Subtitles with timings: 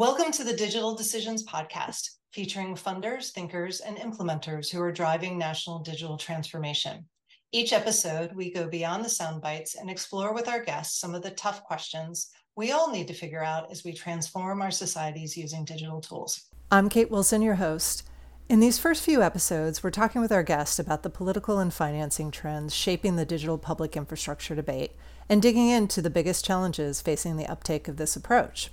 [0.00, 5.80] Welcome to the Digital Decisions Podcast, featuring funders, thinkers, and implementers who are driving national
[5.80, 7.04] digital transformation.
[7.52, 11.20] Each episode, we go beyond the sound bites and explore with our guests some of
[11.20, 15.66] the tough questions we all need to figure out as we transform our societies using
[15.66, 16.46] digital tools.
[16.70, 18.08] I'm Kate Wilson, your host.
[18.48, 22.30] In these first few episodes, we're talking with our guests about the political and financing
[22.30, 24.92] trends shaping the digital public infrastructure debate
[25.28, 28.70] and digging into the biggest challenges facing the uptake of this approach.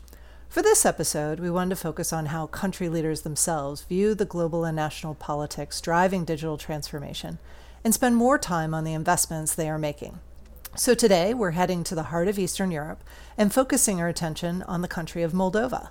[0.50, 4.64] For this episode, we wanted to focus on how country leaders themselves view the global
[4.64, 7.38] and national politics driving digital transformation
[7.84, 10.20] and spend more time on the investments they are making.
[10.76, 13.04] So today, we're heading to the heart of Eastern Europe
[13.38, 15.90] and focusing our attention on the country of Moldova.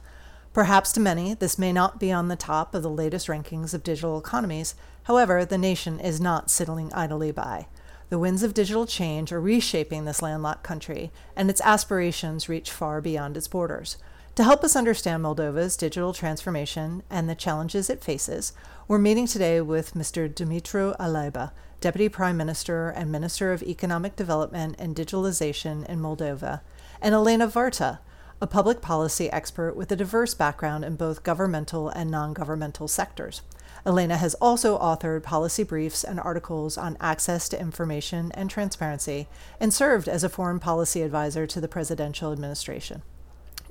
[0.55, 3.85] Perhaps to many, this may not be on the top of the latest rankings of
[3.85, 4.75] digital economies.
[5.03, 7.67] However, the nation is not sitting idly by.
[8.09, 13.03] The winds of digital change are reshaping this landlocked country, and its aspirations reach far
[13.03, 13.99] beyond its borders.
[14.37, 18.53] To help us understand Moldova's digital transformation and the challenges it faces,
[18.87, 20.29] we're meeting today with Mr.
[20.29, 26.61] Dumitru Alaiba, Deputy Prime Minister and Minister of Economic Development and Digitalization in Moldova,
[27.01, 28.01] and Elena Varta,
[28.39, 33.41] a public policy expert with a diverse background in both governmental and non governmental sectors.
[33.87, 39.29] Elena has also authored policy briefs and articles on access to information and transparency
[39.59, 43.01] and served as a foreign policy advisor to the presidential administration.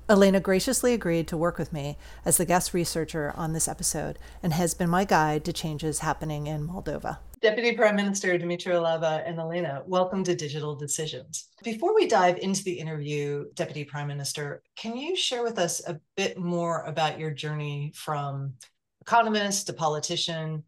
[0.07, 4.53] Elena graciously agreed to work with me as the guest researcher on this episode and
[4.53, 7.17] has been my guide to changes happening in Moldova.
[7.41, 11.47] Deputy Prime Minister Dumitru Alaiba and Elena, welcome to Digital Decisions.
[11.63, 15.99] Before we dive into the interview, Deputy Prime Minister, can you share with us a
[16.15, 18.53] bit more about your journey from
[19.01, 20.63] economist to politician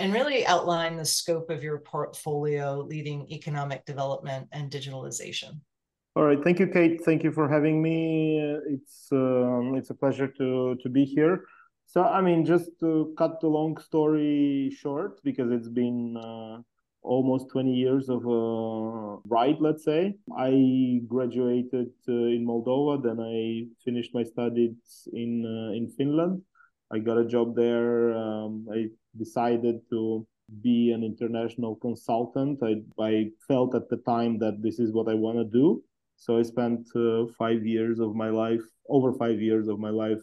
[0.00, 5.60] and really outline the scope of your portfolio leading economic development and digitalization?
[6.14, 7.02] All right, thank you, Kate.
[7.02, 8.38] Thank you for having me.
[8.68, 11.44] It's um, it's a pleasure to to be here.
[11.86, 16.60] So, I mean, just to cut the long story short, because it's been uh,
[17.02, 20.14] almost 20 years of a uh, ride, let's say.
[20.36, 26.42] I graduated uh, in Moldova, then I finished my studies in uh, in Finland.
[26.90, 28.12] I got a job there.
[28.12, 30.26] Um, I decided to
[30.60, 32.62] be an international consultant.
[32.62, 35.82] I I felt at the time that this is what I want to do.
[36.22, 40.22] So I spent uh, five years of my life, over five years of my life,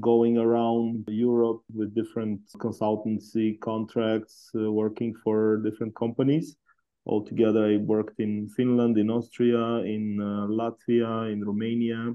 [0.00, 6.56] going around Europe with different consultancy contracts, uh, working for different companies.
[7.04, 12.14] Altogether, I worked in Finland, in Austria, in uh, Latvia, in Romania,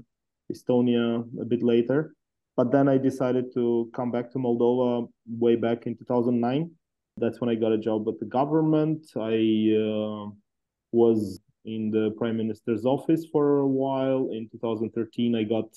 [0.52, 2.16] Estonia a bit later.
[2.56, 5.08] But then I decided to come back to Moldova
[5.38, 6.72] way back in 2009.
[7.18, 9.06] That's when I got a job with the government.
[9.14, 9.38] I
[9.78, 10.32] uh,
[10.90, 14.28] was in the prime minister's office for a while.
[14.32, 15.68] In 2013, I got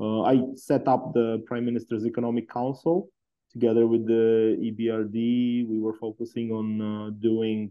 [0.00, 3.10] uh, I set up the prime minister's economic council
[3.52, 5.68] together with the EBRD.
[5.68, 7.70] We were focusing on uh, doing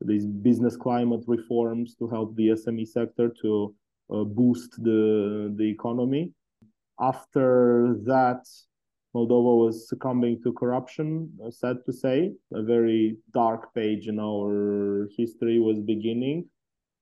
[0.00, 3.74] these business climate reforms to help the SME sector to
[4.12, 6.32] uh, boost the the economy.
[7.00, 8.46] After that,
[9.16, 12.32] Moldova was succumbing to corruption, uh, sad to say.
[12.52, 16.48] A very dark page in our history was beginning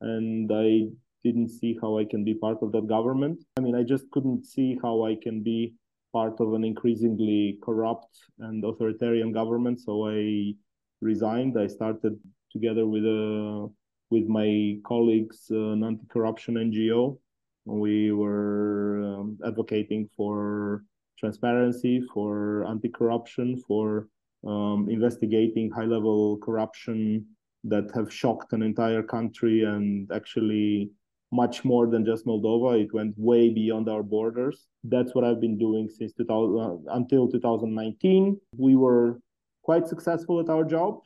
[0.03, 0.89] and I
[1.25, 3.45] didn't see how I can be part of that government.
[3.57, 5.75] I mean, I just couldn't see how I can be
[6.13, 9.81] part of an increasingly corrupt and authoritarian government.
[9.81, 10.55] So I
[11.01, 11.59] resigned.
[11.59, 12.19] I started
[12.51, 13.69] together with a uh,
[14.11, 17.19] with my colleagues uh, an anti-corruption NGO.
[17.65, 20.85] We were um, advocating for
[21.19, 24.09] transparency, for anti-corruption, for
[24.47, 27.25] um, investigating high-level corruption
[27.65, 30.91] that have shocked an entire country and actually
[31.31, 32.81] much more than just Moldova.
[32.83, 34.67] It went way beyond our borders.
[34.85, 38.39] That's what I've been doing since 2000 uh, until 2019.
[38.59, 39.21] We were
[39.63, 41.01] quite successful at our job.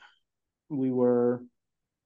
[0.69, 1.43] We were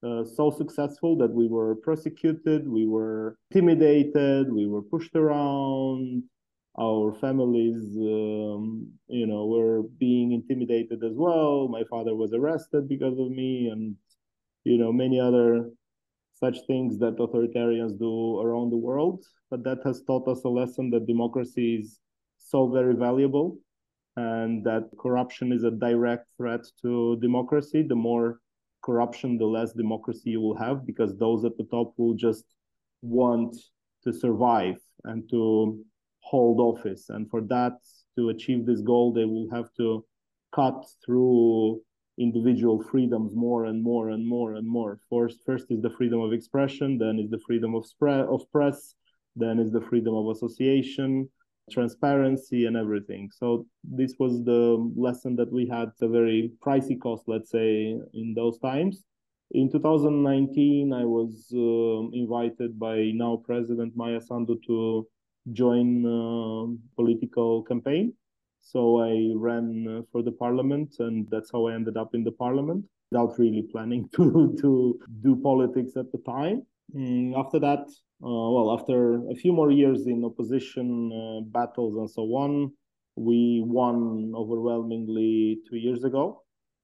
[0.03, 6.23] uh, so successful that we were prosecuted, we were intimidated, we were pushed around.
[6.81, 11.69] Our families, um, you know, were being intimidated as well.
[11.69, 13.97] My father was arrested because of me, and
[14.65, 15.71] you know many other
[16.33, 20.91] such things that authoritarians do around the world but that has taught us a lesson
[20.91, 22.01] that democracy is
[22.39, 23.59] so very valuable
[24.17, 27.83] and that corruption is a direct threat to democracy.
[27.83, 28.41] The more
[28.83, 32.45] corruption the less democracy you will have because those at the top will just
[33.03, 33.55] want
[34.05, 35.79] to survive and to
[36.21, 37.09] hold office.
[37.11, 37.75] And for that
[38.17, 40.05] to achieve this goal they will have to
[40.55, 41.81] cut through
[42.21, 45.01] individual freedoms more and more and more and more.
[45.09, 48.95] First, first is the freedom of expression, then is the freedom of spread of press,
[49.37, 51.29] then is the freedom of association,
[51.71, 53.31] transparency and everything.
[53.33, 58.35] So this was the lesson that we had a very pricey cost, let's say, in
[58.35, 59.05] those times.
[59.53, 65.09] In 2019, I was uh, invited by now President Maia Sandu to
[65.53, 66.67] join uh,
[66.97, 68.13] political campaign.
[68.61, 72.33] So I ran uh, for the parliament, and that's how I ended up in the
[72.33, 76.63] parliament without really planning to to do politics at the time.
[76.95, 77.87] Mm, after that,
[78.23, 82.73] uh, well, after a few more years in opposition uh, battles and so on,
[83.17, 86.43] we won overwhelmingly two years ago.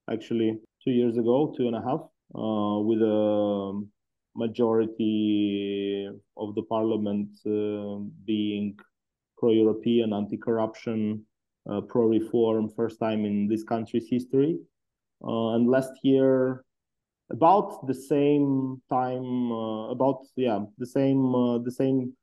[0.09, 2.01] Actually, two years ago, two and a half,
[2.35, 3.81] uh, with a
[4.35, 8.77] majority of the parliament uh, being
[9.37, 11.25] pro-European, anti-corruption,
[11.69, 14.57] uh, pro-reform, first time in this country's history.
[15.23, 16.63] Uh, and last year,
[17.29, 22.13] about the same time, uh, about yeah, the same uh, the same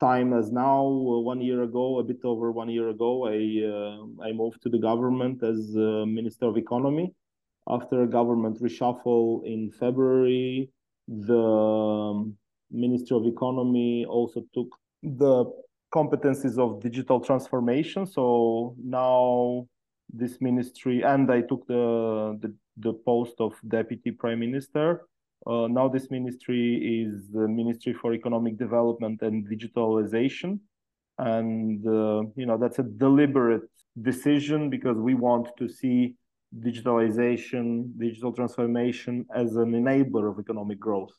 [0.00, 0.84] time as now.
[0.84, 4.78] Uh, one year ago, a bit over one year ago, I I moved to the
[4.78, 7.14] government as Minister of Economy.
[7.68, 10.70] After a government reshuffle in February,
[11.06, 12.36] the um,
[12.70, 14.68] Ministry of Economy also took
[15.02, 15.44] the
[15.92, 18.06] competencies of digital transformation.
[18.06, 19.66] So now
[20.12, 25.06] this ministry, and I took the the, the post of deputy prime minister.
[25.46, 30.60] Uh, now this ministry is the Ministry for Economic Development and Digitalization,
[31.18, 33.70] and uh, you know that's a deliberate
[34.02, 36.14] decision because we want to see
[36.58, 41.12] digitalization, digital transformation as an enabler of economic growth,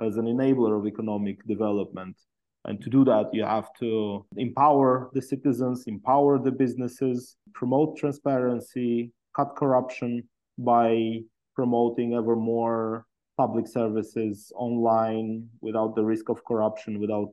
[0.00, 2.16] as an enabler of economic development.
[2.66, 9.12] And to do that, you have to empower the citizens, empower the businesses, promote transparency,
[9.36, 10.28] cut corruption
[10.58, 11.20] by
[11.54, 17.30] promoting ever more public services online without the risk of corruption, without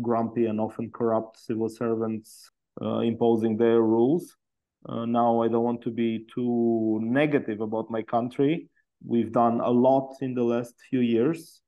[0.00, 4.36] grumpy and often corrupt civil servants uh, imposing their rules.
[4.88, 8.68] Uh, now, I don't want to be too negative about my country.
[9.04, 11.60] We've done a lot in the last few years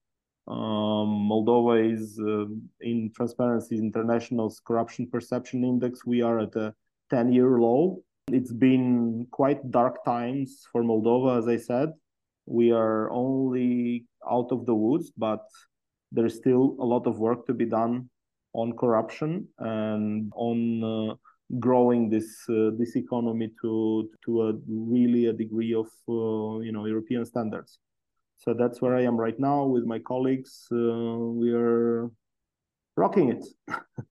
[0.46, 2.44] um, Moldova is uh,
[2.81, 6.05] in Transparency International's corruption perception index.
[6.05, 6.75] We are at a
[7.11, 8.02] 10 year low.
[8.29, 11.91] It's been quite dark times for Moldova, as I said.
[12.46, 15.44] We are only out of the woods, but
[16.12, 18.11] there's still a lot of work to be done
[18.52, 21.14] on corruption and on uh,
[21.58, 26.87] growing this uh, this economy to to a really a degree of uh, you know
[26.87, 27.79] European standards.
[28.38, 30.66] So that's where I am right now with my colleagues.
[30.70, 32.10] Uh, we are
[32.96, 33.44] rocking it.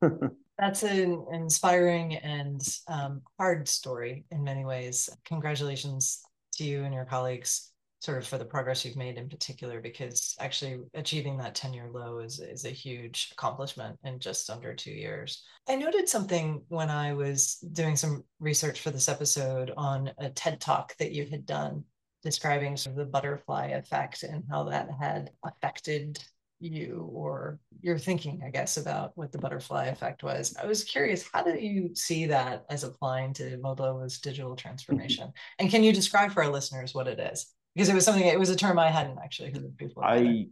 [0.59, 5.09] That's an inspiring and um, hard story in many ways.
[5.25, 6.21] Congratulations
[6.53, 10.35] to you and your colleagues sort of for the progress you've made in particular, because
[10.39, 14.91] actually achieving that 10 year low is, is a huge accomplishment in just under two
[14.91, 15.43] years.
[15.69, 20.59] I noted something when I was doing some research for this episode on a TED
[20.59, 21.85] talk that you had done
[22.23, 26.23] describing sort of the butterfly effect and how that had affected
[26.59, 30.55] you or your thinking, I guess, about what the butterfly effect was.
[30.61, 35.33] I was curious, how do you see that as applying to Moldova's digital transformation?
[35.59, 37.53] And can you describe for our listeners what it is?
[37.75, 40.05] Because it was something, it was a term I hadn't actually heard before.
[40.05, 40.47] I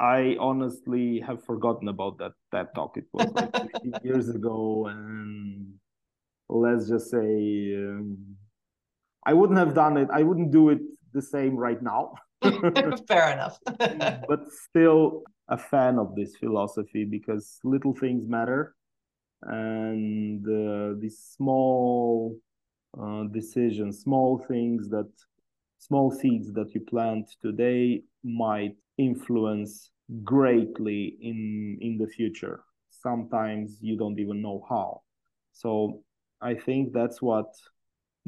[0.00, 2.96] I honestly have forgotten about that that talk.
[2.96, 5.74] It was like 15 years ago, and
[6.48, 8.36] let's just say um,
[9.26, 10.08] I wouldn't have done it.
[10.12, 10.78] I wouldn't do it
[11.12, 12.14] the same right now.
[13.08, 13.58] Fair enough.
[14.28, 18.74] but still a fan of this philosophy because little things matter
[19.42, 22.36] and uh, these small
[23.00, 25.10] uh, decisions, small things that
[25.78, 29.90] small seeds that you plant today might influence
[30.24, 32.64] greatly in in the future.
[32.90, 35.02] Sometimes you don't even know how.
[35.52, 36.02] So
[36.40, 37.54] I think that's what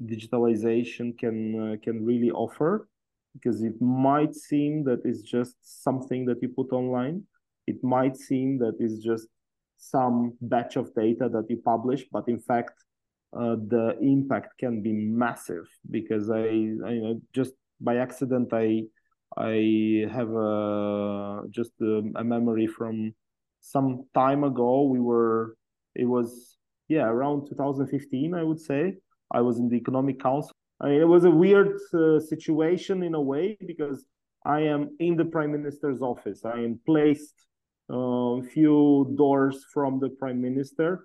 [0.05, 2.89] digitalization can uh, can really offer
[3.35, 7.23] because it might seem that it's just something that you put online.
[7.67, 9.29] It might seem that it's just
[9.77, 12.73] some batch of data that you publish but in fact
[13.33, 18.85] uh, the impact can be massive because I, I just by accident I
[19.37, 23.15] I have a just a, a memory from
[23.61, 24.83] some time ago.
[24.83, 25.57] We were
[25.95, 26.57] it was
[26.89, 28.97] yeah around 2015 I would say
[29.31, 30.53] I was in the Economic Council.
[30.81, 34.05] I mean, it was a weird uh, situation in a way because
[34.45, 36.45] I am in the Prime Minister's office.
[36.45, 37.35] I am placed
[37.91, 41.05] a uh, few doors from the Prime Minister,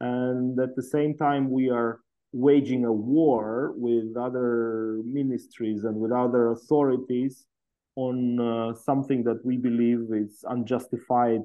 [0.00, 2.00] and at the same time, we are
[2.32, 7.46] waging a war with other ministries and with other authorities
[7.94, 11.42] on uh, something that we believe is unjustified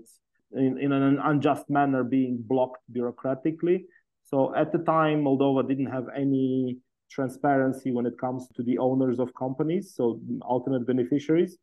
[0.53, 3.83] in, in an unjust manner being blocked bureaucratically
[4.29, 6.77] So at the time, Moldova didn't have any
[7.09, 11.57] transparency when it comes to the owners of companies, so ultimate beneficiaries.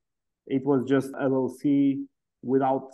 [0.49, 2.05] It was just LLC
[2.43, 2.91] without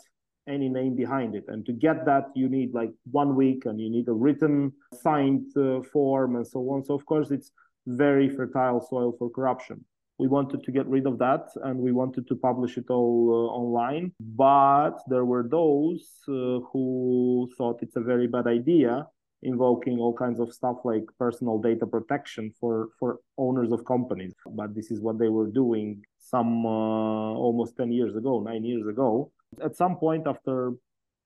[0.47, 1.45] any name behind it.
[1.49, 5.57] And to get that, you need like one week and you need a written signed
[5.57, 6.85] uh, form and so on.
[6.85, 7.53] So, of course, it's
[7.87, 9.83] very fertile soil for corruption.
[10.19, 13.57] We wanted to get rid of that and we wanted to publish it all uh,
[13.57, 14.13] online.
[14.21, 19.07] But there were those uh, who thought it's a very bad idea
[19.43, 24.33] invoking all kinds of stuff like personal data protection for for owners of companies.
[24.47, 28.87] But this is what they were doing some uh, almost 10 years ago 9 years
[28.87, 29.33] ago.
[29.63, 30.73] At some point after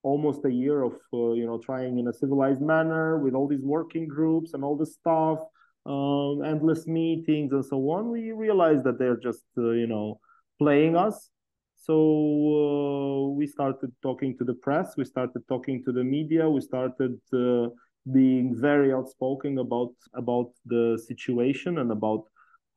[0.03, 3.63] almost a year of uh, you know trying in a civilized manner with all these
[3.63, 5.39] working groups and all this stuff
[5.87, 10.19] um, endless meetings and so on we realized that they're just uh, you know
[10.57, 11.29] playing us.
[11.75, 14.95] So uh, we started talking to the press.
[14.97, 16.49] We started talking to the media.
[16.49, 17.69] We started uh,
[18.11, 22.23] being very outspoken about about the situation and about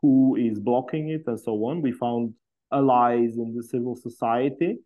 [0.02, 1.82] who is blocking it and so on.
[1.82, 2.34] We found
[2.72, 4.78] allies in the civil society,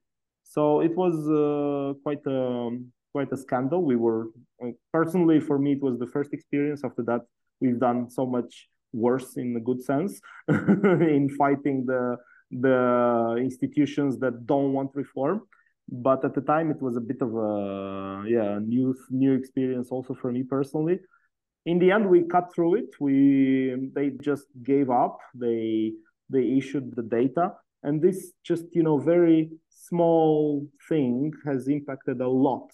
[0.43, 2.71] so it was uh, quite a
[3.13, 3.85] quite a scandal.
[3.85, 4.29] We were
[4.93, 6.83] personally for me it was the first experience.
[6.85, 7.23] After that,
[7.61, 12.17] we've done so much worse in a good sense in fighting the
[12.51, 15.43] the institutions that don't want reform
[15.89, 20.15] but at the time it was a bit of a yeah new new experience also
[20.15, 20.99] for me personally.
[21.67, 22.91] In the end we cut through it.
[23.01, 25.19] We they just gave up.
[25.35, 25.93] They
[26.31, 27.53] they issued the data.
[27.83, 32.73] And this just you know very small thing has impacted a lot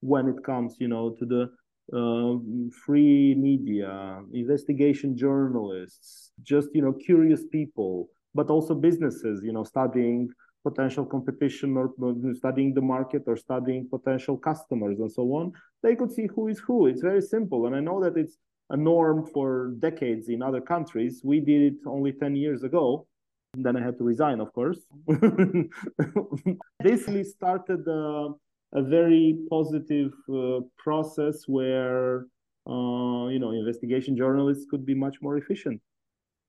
[0.00, 1.50] when it comes you know to the
[1.92, 2.38] uh,
[2.84, 10.28] free media investigation journalists just you know curious people but also businesses you know studying
[10.62, 11.92] potential competition or
[12.34, 16.58] studying the market or studying potential customers and so on, they could see who is
[16.58, 16.86] who.
[16.86, 17.66] It's very simple.
[17.66, 18.36] And I know that it's
[18.70, 21.20] a norm for decades in other countries.
[21.24, 23.06] We did it only 10 years ago.
[23.54, 24.80] Then I had to resign, of course.
[26.82, 28.28] Basically, started a,
[28.74, 32.26] a very positive uh, process where
[32.66, 35.80] uh, you know investigation journalists could be much more efficient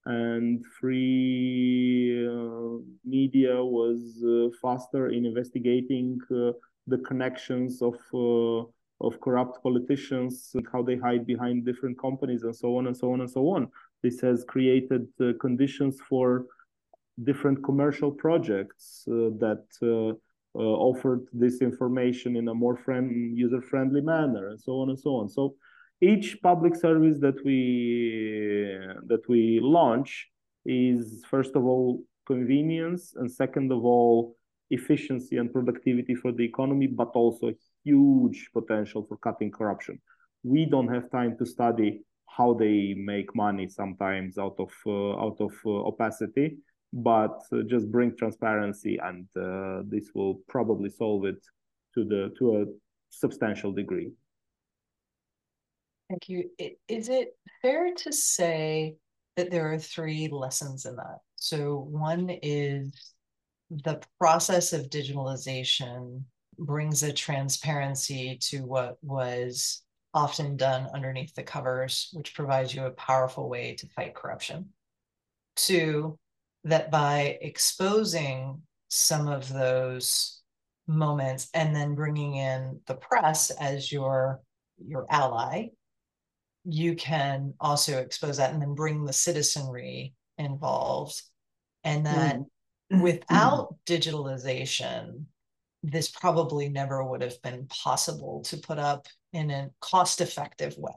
[0.10, 6.52] and free uh, media was uh, faster in investigating uh,
[6.88, 8.66] the connections of uh,
[9.02, 13.14] of corrupt politicians and how they hide behind different companies and so on and so
[13.14, 13.70] on and so on.
[14.04, 16.48] This has created uh, conditions for
[17.24, 19.66] different commercial projects uh, that
[20.56, 25.30] offered this information in a more friend, user-friendly manner and so on and so on.
[25.30, 25.56] So
[26.02, 28.78] each public service that we
[29.08, 30.30] that we launch
[30.66, 34.36] is first of all convenience and second of all
[34.70, 37.52] efficiency and productivity for the economy but also
[37.84, 40.00] huge potential for cutting corruption.
[40.44, 45.38] We don't have time to study how they make money sometimes out of uh, out
[45.40, 46.58] of uh, opacity
[46.94, 51.42] but uh, just bring transparency and uh, this will probably solve it
[51.94, 52.66] to the to a
[53.10, 54.12] substantial degree
[56.10, 56.50] Thank you.
[56.88, 58.96] Is it fair to say
[59.38, 61.20] that there are three lessons in that?
[61.36, 63.14] So, one is
[63.70, 66.24] the process of digitalization
[66.58, 72.92] brings a transparency to what was often done underneath the covers, which provides you a
[72.92, 74.70] powerful way to fight corruption.
[75.56, 76.18] Two,
[76.64, 80.42] that by exposing some of those
[80.88, 84.42] moments and then bringing in the press as your
[84.84, 85.68] your ally
[86.66, 91.22] you can also expose that and then bring the citizenry involved.
[91.84, 92.38] And that
[92.92, 93.02] mm.
[93.02, 93.78] without mm.
[93.88, 95.26] digitalization,
[95.84, 100.94] this probably never would have been possible to put up in a cost effective way.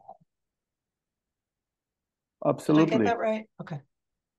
[2.44, 2.86] Absolutely.
[2.86, 3.44] Did I get that right?
[3.60, 3.80] Okay.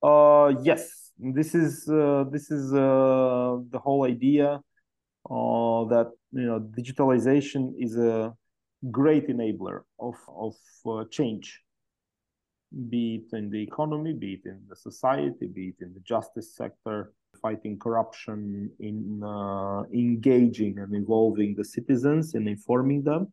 [0.02, 4.60] Uh, yes, this is uh, this is uh, the whole idea
[5.30, 8.34] uh, that you know digitalization is a
[8.90, 10.54] great enabler of, of
[10.86, 11.60] uh, change,
[12.88, 16.54] be it in the economy, be it in the society, be it in the justice
[16.54, 23.32] sector, fighting corruption, in uh, engaging and involving the citizens and informing them,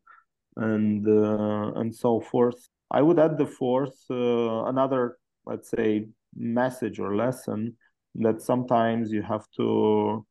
[0.57, 2.67] and uh, and so forth.
[2.91, 7.77] I would add the fourth, uh, another, let's say, message or lesson
[8.15, 10.25] that sometimes you have to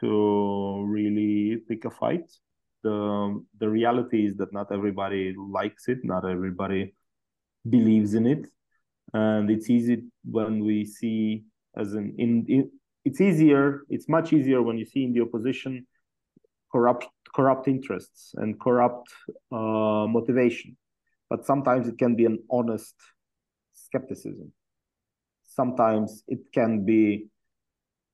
[0.00, 2.30] to really pick a fight
[2.82, 6.94] the the reality is that not everybody likes it not everybody
[7.68, 8.46] believes in it
[9.12, 11.44] and it's easy when we see
[11.76, 12.70] as an in, in
[13.04, 15.86] it's easier it's much easier when you see in the opposition
[16.72, 19.08] corrupt corrupt interests and corrupt
[19.52, 20.76] uh, motivation
[21.28, 22.94] but sometimes it can be an honest
[23.90, 24.52] skepticism.
[25.44, 27.28] Sometimes it can be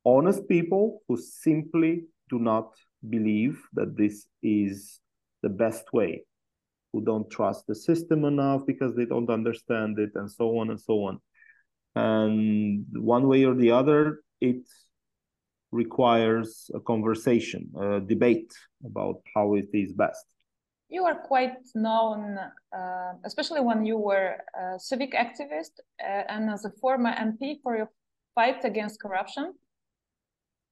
[0.04, 2.72] honest people who simply do not
[3.08, 5.00] believe that this is
[5.42, 6.24] the best way,
[6.92, 10.80] who don't trust the system enough because they don't understand it, and so on and
[10.80, 11.20] so on.
[11.94, 14.64] And one way or the other, it
[15.72, 18.52] requires a conversation, a debate
[18.84, 20.24] about how it is best.
[20.88, 22.38] You are quite known,
[22.72, 27.76] uh, especially when you were a civic activist uh, and as a former MP for
[27.76, 27.90] your
[28.34, 29.54] fight against corruption.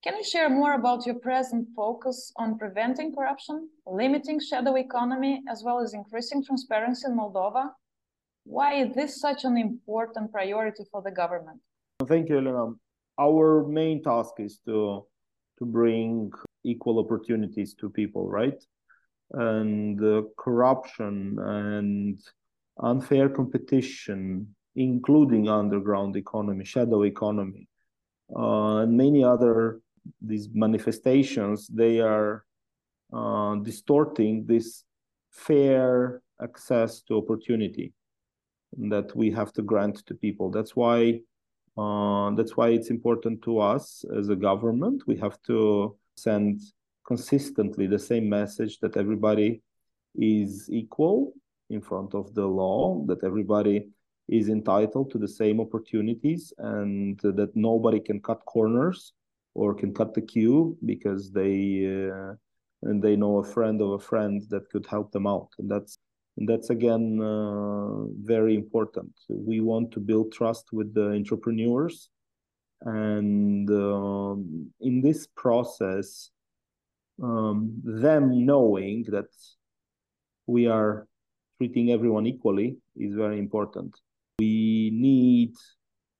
[0.05, 5.63] Can you share more about your present focus on preventing corruption, limiting shadow economy, as
[5.65, 7.71] well as increasing transparency in Moldova?
[8.45, 11.59] Why is this such an important priority for the government?
[12.07, 12.75] Thank you, Elena.
[13.19, 15.07] Our main task is to
[15.59, 16.31] to bring
[16.65, 18.63] equal opportunities to people, right?
[19.31, 22.21] And uh, corruption and
[22.79, 27.69] unfair competition, including underground economy, shadow economy,
[28.37, 29.81] uh, and many other
[30.21, 32.45] these manifestations they are
[33.13, 34.85] uh, distorting this
[35.31, 37.93] fair access to opportunity
[38.77, 40.51] that we have to grant to people.
[40.51, 41.21] That's why
[41.77, 46.61] uh, that's why it's important to us as a government we have to send
[47.05, 49.61] consistently the same message that everybody
[50.15, 51.33] is equal
[51.71, 53.89] in front of the law that everybody
[54.29, 59.13] is entitled to the same opportunities and that nobody can cut corners
[59.55, 62.35] or can cut the queue because they uh,
[62.83, 65.49] and they know a friend of a friend that could help them out.
[65.59, 65.99] And that's
[66.37, 69.13] and that's again uh, very important.
[69.29, 72.11] We want to build trust with the entrepreneurs.
[72.83, 76.31] And um, in this process
[77.23, 79.29] um, them knowing that
[80.47, 81.07] we are
[81.59, 83.95] treating everyone equally is very important.
[84.39, 85.55] We need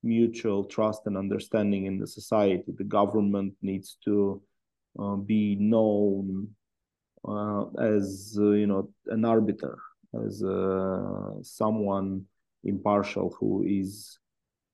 [0.05, 2.73] mutual trust and understanding in the society.
[2.77, 4.43] The government needs to
[4.99, 6.49] uh, be known
[7.27, 9.79] uh, as uh, you know an arbiter,
[10.25, 12.25] as uh, someone
[12.65, 14.19] impartial who is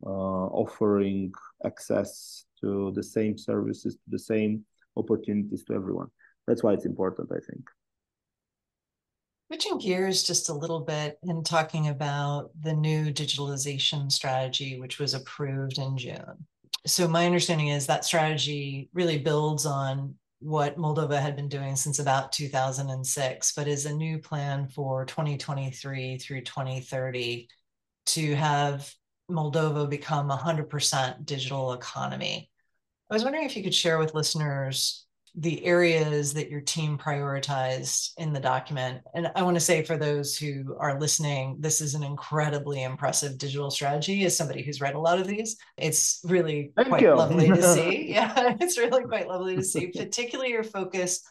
[0.05, 1.33] uh, offering
[1.65, 4.65] access to the same services, to the same
[4.97, 6.09] opportunities to everyone.
[6.47, 7.69] That's why it's important, I think.
[9.51, 15.13] Switching gears just a little bit and talking about the new digitalization strategy, which was
[15.13, 16.47] approved in June.
[16.87, 21.99] So, my understanding is that strategy really builds on what Moldova had been doing since
[21.99, 27.49] about 2006, but is a new plan for 2023 through 2030
[28.07, 28.89] to have
[29.29, 32.49] Moldova become a 100% digital economy.
[33.11, 38.11] I was wondering if you could share with listeners the areas that your team prioritized
[38.19, 39.01] in the document.
[39.15, 43.39] And I want to say for those who are listening, this is an incredibly impressive
[43.39, 44.25] digital strategy.
[44.25, 47.15] As somebody who's read a lot of these, it's really Thank quite you.
[47.15, 48.09] lovely to see.
[48.11, 51.23] Yeah, it's really quite lovely to see, particularly your focus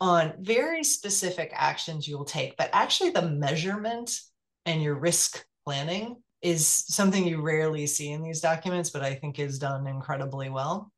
[0.00, 4.20] on very specific actions you'll take, but actually the measurement
[4.66, 9.38] and your risk planning is something you rarely see in these documents, but I think
[9.38, 10.90] is done incredibly well.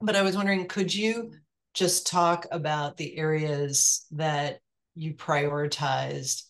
[0.00, 1.32] But I was wondering, could you
[1.74, 4.60] just talk about the areas that
[4.94, 6.44] you prioritized.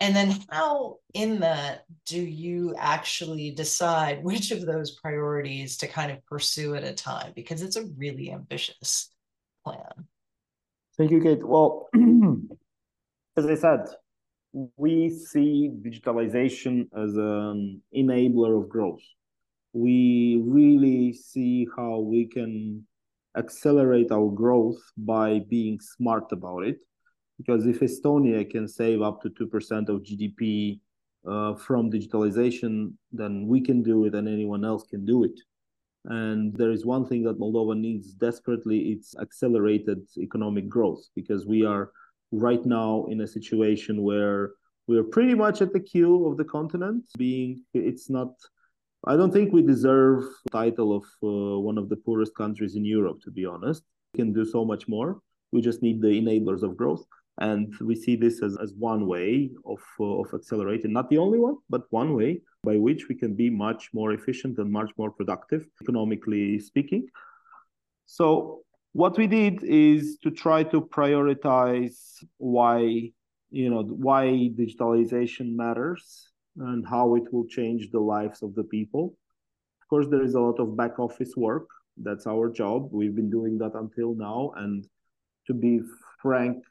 [0.00, 6.10] And then how in that do you actually decide which of those priorities to kind
[6.10, 7.32] of pursue at a time?
[7.34, 9.10] Because it's a really ambitious
[9.64, 10.06] plan.
[10.96, 11.88] Thank you kate well
[13.36, 13.80] as i said
[14.76, 19.02] we see digitalization as an enabler of growth.
[19.72, 22.86] We really see how we can
[23.36, 26.78] accelerate our growth by being smart about it.
[27.38, 30.80] Because if Estonia can save up to 2% of GDP
[31.26, 35.38] uh, from digitalization, then we can do it and anyone else can do it.
[36.04, 41.64] And there is one thing that Moldova needs desperately it's accelerated economic growth because we
[41.64, 41.92] are
[42.30, 44.52] right now in a situation where
[44.86, 48.34] we are pretty much at the queue of the continent being it's not
[49.06, 52.84] I don't think we deserve the title of uh, one of the poorest countries in
[52.84, 53.82] Europe, to be honest.
[54.14, 55.20] We can do so much more.
[55.52, 57.04] We just need the enablers of growth.
[57.38, 61.38] And we see this as, as one way of, uh, of accelerating, not the only
[61.38, 65.10] one, but one way by which we can be much more efficient and much more
[65.10, 67.06] productive, economically speaking.
[68.06, 68.62] So,
[68.92, 73.10] what we did is to try to prioritize why,
[73.50, 79.16] you know, why digitalization matters and how it will change the lives of the people.
[79.82, 81.66] Of course, there is a lot of back office work.
[81.96, 82.88] That's our job.
[82.92, 84.52] We've been doing that until now.
[84.56, 84.86] And
[85.46, 85.80] to be
[86.20, 86.64] frank,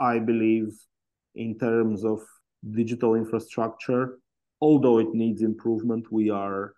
[0.00, 0.76] I believe
[1.34, 2.20] in terms of
[2.72, 4.18] digital infrastructure.
[4.60, 6.74] Although it needs improvement, we are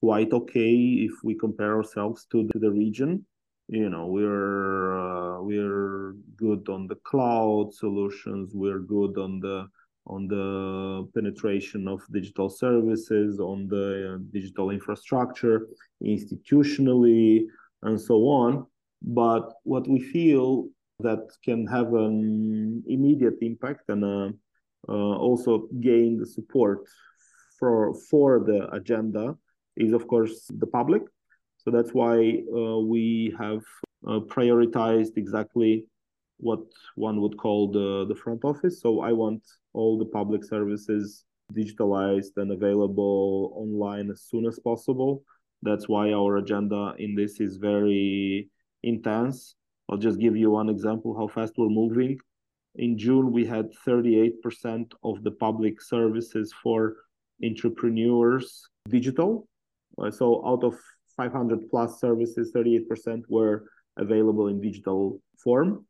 [0.00, 0.74] quite okay
[1.08, 3.24] if we compare ourselves to the, region.
[3.68, 8.52] You know, we're uh, we're good on the cloud solutions.
[8.54, 9.68] We're good on the
[10.08, 15.68] on the penetration of digital services, on the uh, digital infrastructure,
[16.02, 17.44] institutionally,
[17.82, 18.66] and so on.
[19.02, 20.68] But what we feel
[21.00, 24.30] that can have an immediate impact and uh,
[24.88, 26.80] uh, also gain the support
[27.58, 29.36] for for the agenda
[29.76, 31.02] is of course the public.
[31.58, 33.62] So that's why uh, we have
[34.06, 35.84] uh, prioritized exactly
[36.38, 36.60] what
[36.94, 38.80] one would call the, the front office.
[38.80, 45.22] So I want all the public services digitalized and available online as soon as possible.
[45.62, 48.50] That's why our agenda in this is very
[48.82, 49.56] intense.
[49.88, 52.18] I'll just give you one example how fast we're moving.
[52.76, 56.96] In June, we had 38% of the public services for
[57.42, 59.48] entrepreneurs digital.
[60.00, 60.78] Uh, so out of
[61.16, 63.64] 500 plus services, 38% were
[63.96, 65.84] available in digital form.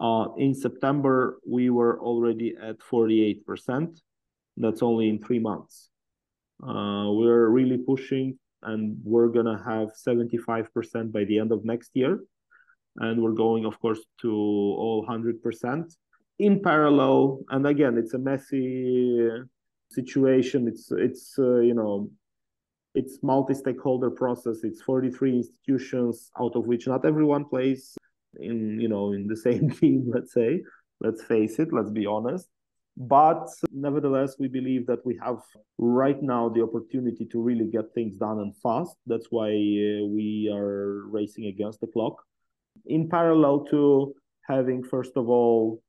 [0.00, 4.00] Uh, in September, we were already at 48%.
[4.56, 5.90] That's only in three months.
[6.62, 11.90] Uh, we're really pushing, and we're going to have 75% by the end of next
[11.94, 12.20] year.
[12.96, 15.94] And we're going, of course, to all 100%.
[16.38, 19.28] In parallel, and again, it's a messy
[19.90, 20.66] situation.
[20.66, 22.10] It's, it's uh, you know,
[22.94, 24.64] it's multi-stakeholder process.
[24.64, 27.96] It's 43 institutions, out of which not everyone plays
[28.38, 30.62] in you know in the same team let's say.
[31.00, 32.48] Let's face it let's be honest.
[32.96, 35.38] But nevertheless we believe that we have
[35.78, 38.96] right now the opportunity to really get things done and fast.
[39.06, 42.16] That's why uh, we are racing against the clock.
[42.86, 45.82] In parallel to having first of all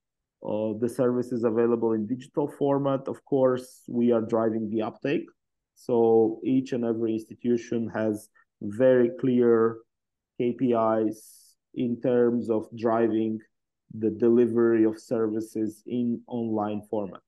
[0.43, 5.25] uh, the services available in digital format of course we are driving the uptake.
[5.75, 8.30] So each and every institution has
[8.62, 9.77] very clear
[10.39, 11.40] kpis
[11.76, 13.40] in terms of driving
[13.98, 17.22] the delivery of services in online format.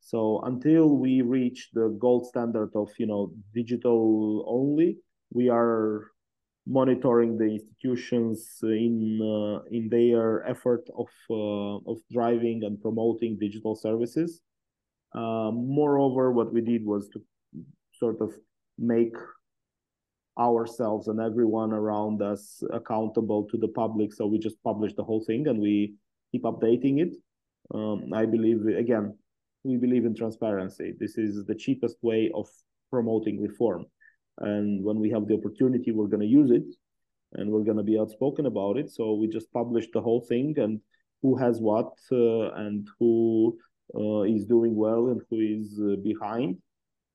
[0.00, 4.98] So until we reach the gold standard of you know digital only,
[5.32, 6.12] we are
[6.66, 13.74] monitoring the institutions in uh, in their effort of uh, of driving and promoting digital
[13.74, 14.40] services.
[15.14, 17.20] Uh, moreover, what we did was to
[17.92, 18.32] sort of
[18.78, 19.14] make
[20.38, 24.12] ourselves and everyone around us accountable to the public.
[24.12, 25.94] So we just publish the whole thing and we
[26.32, 27.16] keep updating it.
[27.74, 29.16] Um, I believe, again,
[29.64, 30.92] we believe in transparency.
[30.98, 32.48] This is the cheapest way of
[32.90, 33.86] promoting reform.
[34.38, 36.66] And when we have the opportunity, we're going to use it
[37.32, 38.90] and we're going to be outspoken about it.
[38.90, 40.80] So we just publish the whole thing and
[41.22, 43.58] who has what uh, and who
[43.94, 46.58] uh, is doing well and who is uh, behind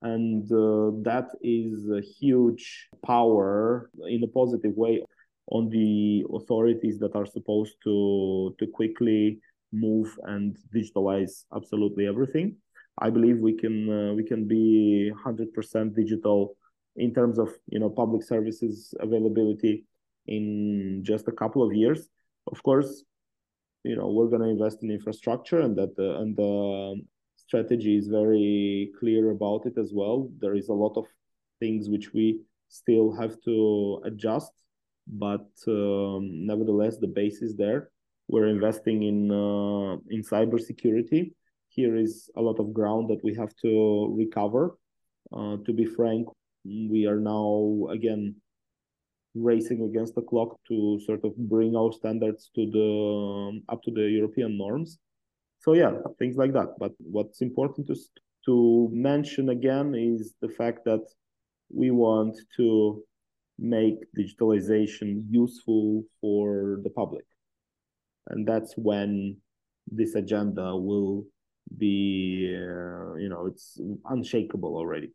[0.02, 5.04] and uh, that is a huge power in a positive way
[5.48, 9.40] on the authorities that are supposed to to quickly
[9.72, 12.56] move and digitalize absolutely everything.
[13.00, 16.56] I believe we can uh, we can be 100% digital
[16.96, 19.86] in terms of you know public services availability
[20.28, 22.10] in just a couple of years.
[22.52, 23.04] Of course
[23.84, 27.02] you know we're going to invest in infrastructure and that uh, and the
[27.52, 30.30] strategy is very clear about it as well.
[30.40, 31.06] There is a lot of
[31.60, 32.28] things which we
[32.70, 34.54] still have to adjust,
[35.26, 37.90] but um, nevertheless, the base is there.
[38.30, 41.22] We're investing in uh, in cybersecurity.
[41.78, 43.72] Here is a lot of ground that we have to
[44.22, 44.64] recover.
[45.38, 46.26] Uh, to be frank,
[46.94, 47.52] we are now
[47.98, 48.24] again
[49.52, 53.92] racing against the clock to sort of bring our standards to the um, up to
[53.98, 55.00] the European norms
[55.62, 56.70] so yeah things like that.
[56.80, 57.96] But what's important to
[58.46, 61.06] to mention again is the fact that
[61.74, 63.04] we want to
[63.60, 67.26] make digitalization useful for the public.
[68.30, 69.38] And that's when
[69.88, 71.26] this agenda will
[71.78, 75.12] be uh, you know it's unshakable already.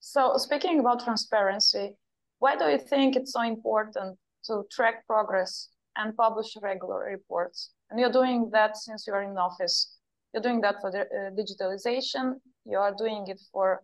[0.00, 1.96] So speaking about transparency
[2.40, 7.98] why do you think it's so important to track progress and publish regular reports and
[7.98, 9.96] you're doing that since you're in office.
[10.32, 12.34] You're doing that for the uh, digitalization.
[12.64, 13.82] You are doing it for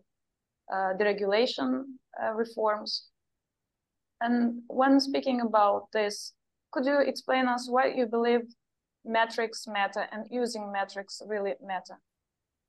[0.73, 3.07] uh, the regulation uh, reforms.
[4.21, 6.33] And when speaking about this,
[6.71, 8.41] could you explain us why you believe
[9.05, 11.99] metrics matter and using metrics really matter?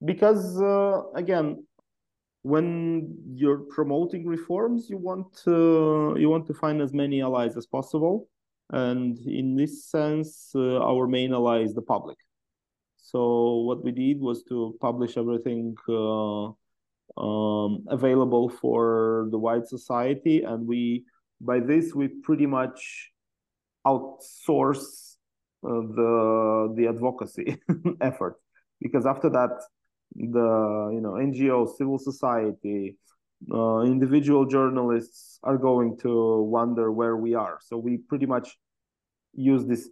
[0.04, 1.64] Because uh, again,
[2.42, 7.66] when you're promoting reforms, you want to, you want to find as many allies as
[7.66, 8.28] possible
[8.70, 12.18] and in this sense, uh, our main ally is the public.
[12.96, 16.48] So what we did was to publish everything uh,
[17.16, 21.04] um, available for the wide society, and we
[21.40, 23.10] by this we pretty much
[23.86, 25.16] outsource
[25.64, 27.56] uh, the the advocacy
[28.00, 28.36] effort
[28.80, 29.50] because after that
[30.14, 32.96] the you know NGO, civil society,
[33.52, 37.58] uh, individual journalists are going to wonder where we are.
[37.62, 38.56] So we pretty much
[39.34, 39.90] use this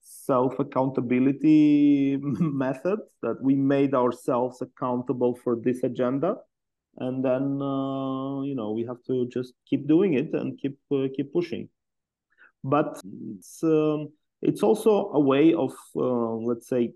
[0.00, 6.36] self accountability method that we made ourselves accountable for this agenda
[6.98, 11.06] and then uh, you know we have to just keep doing it and keep uh,
[11.16, 11.68] keep pushing
[12.64, 13.00] but
[13.36, 14.08] it's um,
[14.42, 16.92] it's also a way of uh, let's say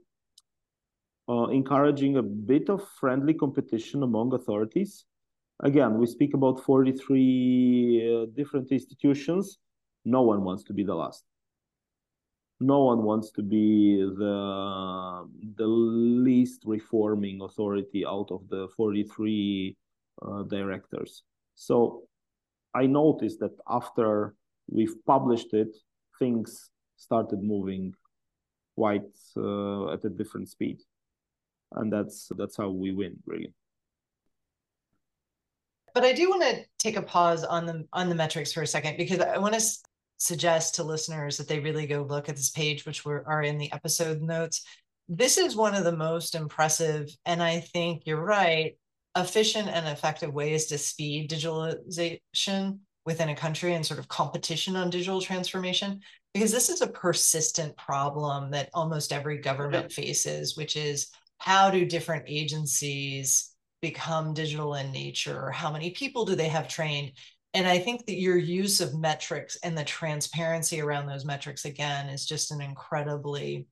[1.29, 5.05] uh, encouraging a bit of friendly competition among authorities.
[5.61, 9.59] Again, we speak about 43 uh, different institutions.
[10.05, 11.25] No one wants to be the last.
[12.61, 19.77] No one wants to be the the least reforming authority out of the 43
[20.23, 21.23] uh, directors.
[21.55, 22.09] So
[22.75, 24.35] I noticed that after
[24.69, 25.77] we've published it,
[26.19, 27.95] things started moving
[28.75, 30.81] quite uh, at a different speed
[31.73, 33.53] and that's that's how we win really
[35.97, 38.67] but i do want to take a pause on the on the metrics for a
[38.67, 39.83] second because i want to s-
[40.19, 43.59] suggest to listeners that they really go look at this page which were, are in
[43.59, 44.65] the episode notes.
[45.11, 48.77] This is one of the most impressive and i think you're right
[49.17, 54.91] efficient and effective ways to speed digitalization within a country and sort of competition on
[54.91, 56.01] digital transformation
[56.35, 61.87] because this is a persistent problem that almost every government faces which is how do
[61.87, 63.56] different agencies
[63.87, 65.51] become digital in nature?
[65.51, 67.12] How many people do they have trained?
[67.55, 72.09] And I think that your use of metrics and the transparency around those metrics, again,
[72.09, 73.66] is just an incredibly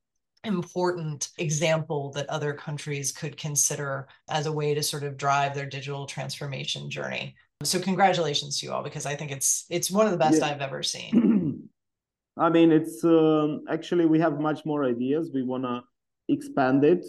[0.44, 5.66] important example that other countries could consider as a way to sort of drive their
[5.66, 7.34] digital transformation journey.
[7.62, 10.48] So congratulations to you all because I think it's it's one of the best yeah.
[10.48, 11.68] I've ever seen.
[12.36, 15.30] I mean, it's um, actually we have much more ideas.
[15.32, 15.82] We want to
[16.28, 17.04] expand it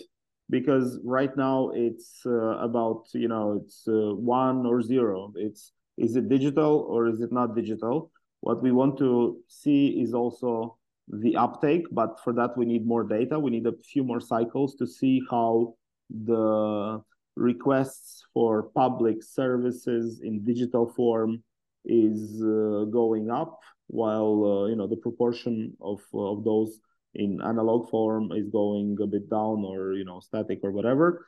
[0.50, 5.34] because right now it's uh, about you know it's uh, one or zero.
[5.36, 8.12] It's is it digital or is it not digital?
[8.42, 10.78] What we want to see is also
[11.08, 13.40] the uptake but for that we need more data.
[13.40, 15.76] We need a few more cycles to see how
[16.10, 17.02] the
[17.36, 21.44] requests for public services in digital form
[21.86, 26.80] is uh, going up while uh, you know the proportion of of those
[27.16, 31.26] in analog form is going a bit down or you know static or whatever.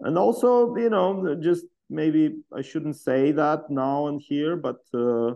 [0.00, 5.32] And also you know just maybe i shouldn't say that now and here but uh,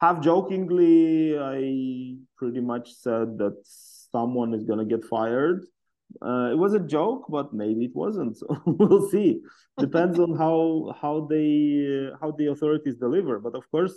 [0.00, 3.54] half jokingly i pretty much said that
[4.14, 5.66] someone is going to get fired.
[6.22, 8.36] Uh, it was a joke but maybe it wasn't.
[8.40, 9.28] So we'll see.
[9.86, 10.58] Depends on how
[11.02, 11.50] how they
[11.94, 13.34] uh, how the authorities deliver.
[13.46, 13.94] But of course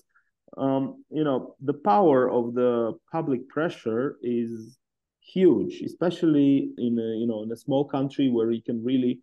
[0.64, 0.84] um,
[1.18, 2.72] you know the power of the
[3.16, 4.80] public pressure is
[5.28, 9.20] huge, especially in a, you know in a small country where you can really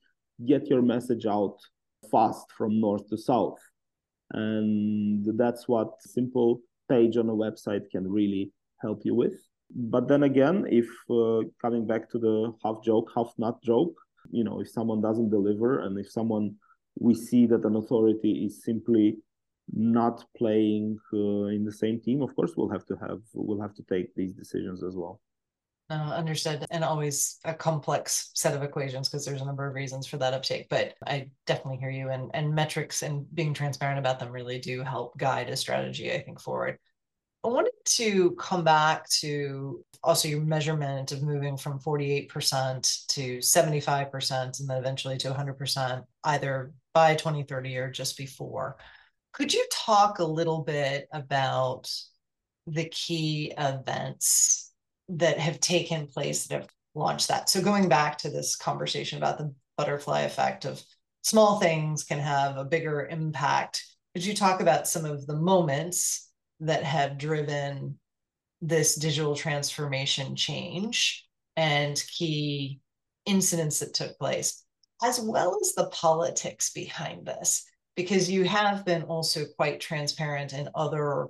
[0.46, 1.56] get your message out
[2.10, 3.58] fast from north to south,
[4.32, 9.34] and that's what simple page on a website can really help you with.
[9.74, 13.94] But then again, if uh, coming back to the half joke, half not joke,
[14.30, 16.56] you know, if someone doesn't deliver and if someone
[16.98, 19.18] we see that an authority is simply
[19.72, 23.74] not playing uh, in the same team, of course, we'll have to have we'll have
[23.74, 25.20] to take these decisions as well.
[25.90, 26.64] Uh, understood.
[26.70, 30.32] And always a complex set of equations because there's a number of reasons for that
[30.32, 30.68] uptake.
[30.70, 32.08] But I definitely hear you.
[32.08, 36.22] And, and metrics and being transparent about them really do help guide a strategy, I
[36.22, 36.78] think, forward.
[37.44, 44.60] I wanted to come back to also your measurement of moving from 48% to 75%
[44.60, 48.78] and then eventually to 100%, either by 2030 or just before.
[49.34, 51.90] Could you talk a little bit about
[52.66, 54.63] the key events
[55.08, 57.48] that have taken place that have launched that.
[57.48, 60.82] So going back to this conversation about the butterfly effect of
[61.22, 63.84] small things can have a bigger impact.
[64.14, 67.98] Could you talk about some of the moments that have driven
[68.62, 72.80] this digital transformation change and key
[73.26, 74.64] incidents that took place,
[75.02, 77.64] as well as the politics behind this?
[77.96, 81.28] Because you have been also quite transparent in other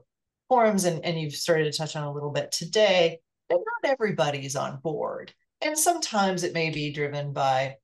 [0.48, 3.20] forums, and, and you've started to touch on a little bit today
[3.54, 5.32] and not everybody's on board.
[5.60, 7.76] And sometimes it may be driven by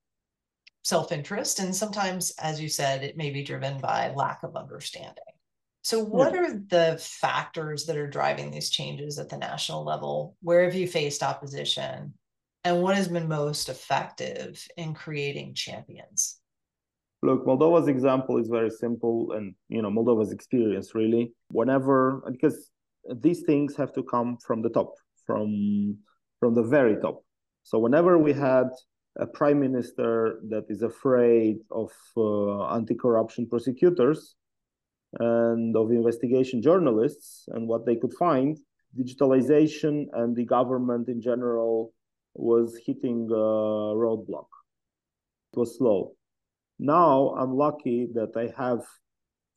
[0.83, 5.14] self interest, and sometimes, as you said, it may be driven by lack of understanding.
[5.83, 6.40] So, what yeah.
[6.40, 10.37] are the factors that are driving these changes at the national level?
[10.42, 12.14] Where have you faced opposition?
[12.64, 16.38] and what has been most effective in creating champions?
[17.22, 21.33] Look, Moldova's example is very simple, and you know Moldova's experience really.
[21.50, 22.70] Whenever because
[23.14, 24.94] these things have to come from the top,
[25.31, 25.99] from
[26.40, 27.19] from the very top.
[27.62, 28.69] So whenever we had
[29.16, 30.12] a prime minister
[30.53, 34.21] that is afraid of uh, anti-corruption prosecutors
[35.19, 38.53] and of investigation journalists and what they could find,
[39.01, 41.93] digitalization and the government in general
[42.35, 43.47] was hitting a
[44.05, 44.51] roadblock.
[45.53, 46.01] It was slow.
[46.79, 48.83] Now I'm lucky that I have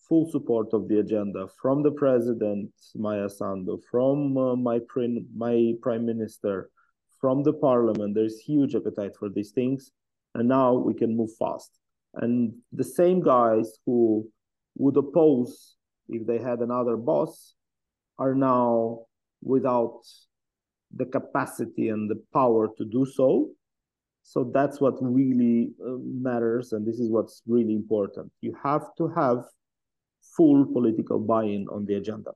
[0.08, 5.74] full support of the agenda from the president, Maia Sandu, from uh, my, prim- my
[5.82, 6.70] prime minister,
[7.20, 8.16] from the parliament.
[8.16, 9.92] There's huge appetite for these things.
[10.36, 11.72] And now we can move fast.
[12.16, 14.28] And the same guys who
[14.76, 15.76] would oppose
[16.10, 17.56] if they had another boss
[18.18, 19.06] are now
[19.42, 20.02] without
[20.96, 23.50] the capacity and the power to do so.
[24.24, 28.32] So that's what really uh, matters, and this is what's really important.
[28.42, 29.44] You have to have
[30.36, 32.32] full political buy-in on the agenda.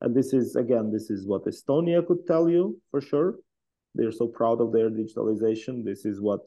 [0.00, 3.36] And this is again, this is what Estonia could tell you for sure.
[3.94, 5.84] They're so proud of their digitalization.
[5.84, 6.40] This is what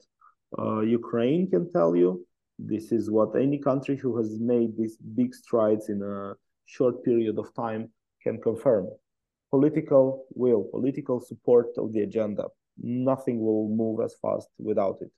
[0.57, 2.25] uh, Ukraine can tell you.
[2.59, 7.39] This is what any country who has made these big strides in a short period
[7.39, 7.89] of time
[8.21, 8.87] can confirm
[9.49, 12.45] political will, political support of the agenda.
[12.77, 15.11] Nothing will move as fast without it.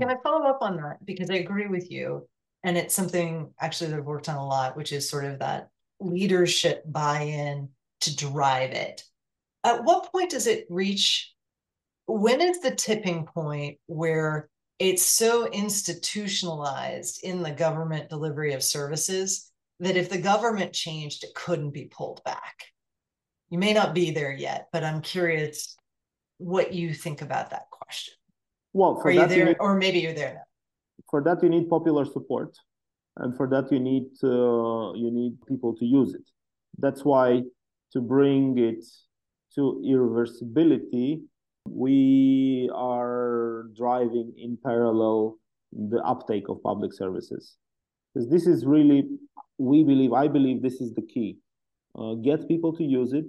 [0.00, 1.04] Can I follow up on that?
[1.04, 2.26] Because I agree with you.
[2.66, 5.68] And it's something actually that I've worked on a lot, which is sort of that
[6.00, 7.68] leadership buy in
[8.00, 9.04] to drive it.
[9.62, 11.32] At what point does it reach?
[12.06, 14.48] When is the tipping point where
[14.80, 21.36] it's so institutionalized in the government delivery of services that if the government changed, it
[21.36, 22.64] couldn't be pulled back?
[23.48, 25.76] You may not be there yet, but I'm curious
[26.38, 28.14] what you think about that question.
[28.72, 30.45] Well, for Are you there, or maybe you're there now?
[31.10, 32.56] For that you need popular support,
[33.18, 36.24] and for that you need uh, you need people to use it.
[36.78, 37.42] That's why
[37.92, 38.84] to bring it
[39.54, 41.22] to irreversibility,
[41.68, 45.38] we are driving in parallel
[45.72, 47.56] the uptake of public services
[48.14, 49.04] because this is really
[49.58, 51.36] we believe i believe this is the key
[51.98, 53.26] uh, get people to use it,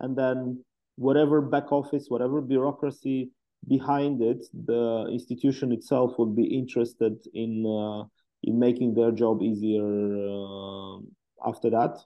[0.00, 0.62] and then
[0.96, 3.30] whatever back office, whatever bureaucracy
[3.68, 8.04] behind it, the institution itself would be interested in uh,
[8.42, 10.98] in making their job easier uh,
[11.48, 11.98] after that.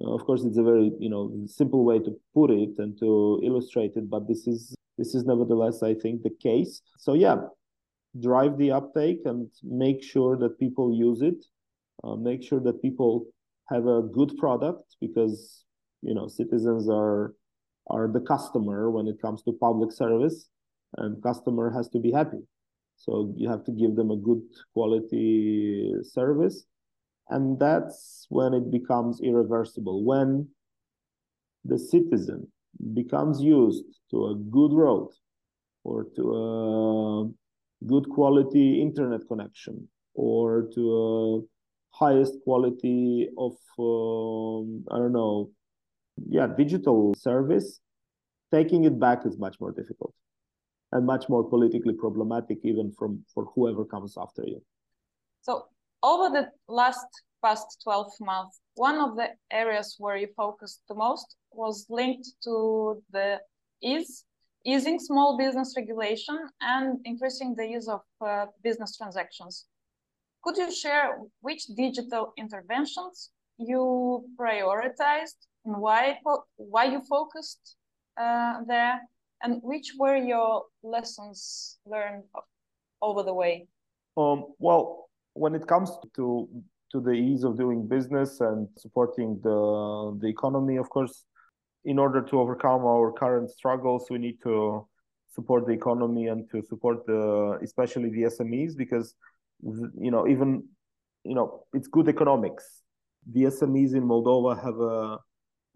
[0.00, 3.40] Uh, of course, it's a very you know simple way to put it and to
[3.44, 6.82] illustrate it, but this is this is nevertheless, I think, the case.
[6.98, 7.36] So yeah,
[8.20, 11.44] drive the uptake and make sure that people use it.
[12.04, 13.26] Uh, make sure that people
[13.68, 15.64] have a good product because
[16.02, 17.34] you know citizens are
[17.88, 20.48] are the customer when it comes to public service
[20.98, 22.42] and customer has to be happy.
[22.96, 24.42] So you have to give them a good
[24.74, 26.64] quality service.
[27.30, 30.04] And that's when it becomes irreversible.
[30.04, 30.48] When
[31.64, 32.46] the citizen
[32.94, 35.08] becomes used to a good road
[35.84, 41.40] or to a good quality internet connection or to a
[41.96, 45.50] highest quality of um, I don't know,
[46.28, 47.80] yeah, digital service,
[48.52, 50.14] taking it back is much more difficult
[50.92, 54.62] and much more politically problematic even from for whoever comes after you.
[55.40, 55.66] So
[56.02, 57.06] over the last
[57.42, 63.02] past 12 months, one of the areas where you focused the most was linked to
[63.10, 63.40] the
[63.82, 64.24] ease,
[64.64, 69.66] easing small business regulation and increasing the use of uh, business transactions.
[70.42, 76.18] Could you share which digital interventions you prioritized and why
[76.56, 77.76] why you focused
[78.20, 79.00] uh, there,
[79.42, 82.24] and which were your lessons learned
[83.00, 83.68] over the way?
[84.16, 86.48] Um, well, when it comes to
[86.92, 91.24] to the ease of doing business and supporting the the economy, of course,
[91.84, 94.86] in order to overcome our current struggles, we need to
[95.28, 99.14] support the economy and to support the especially the SMEs because
[99.62, 100.64] you know, even,
[101.24, 102.82] you know, it's good economics.
[103.30, 105.18] The SMEs in Moldova have a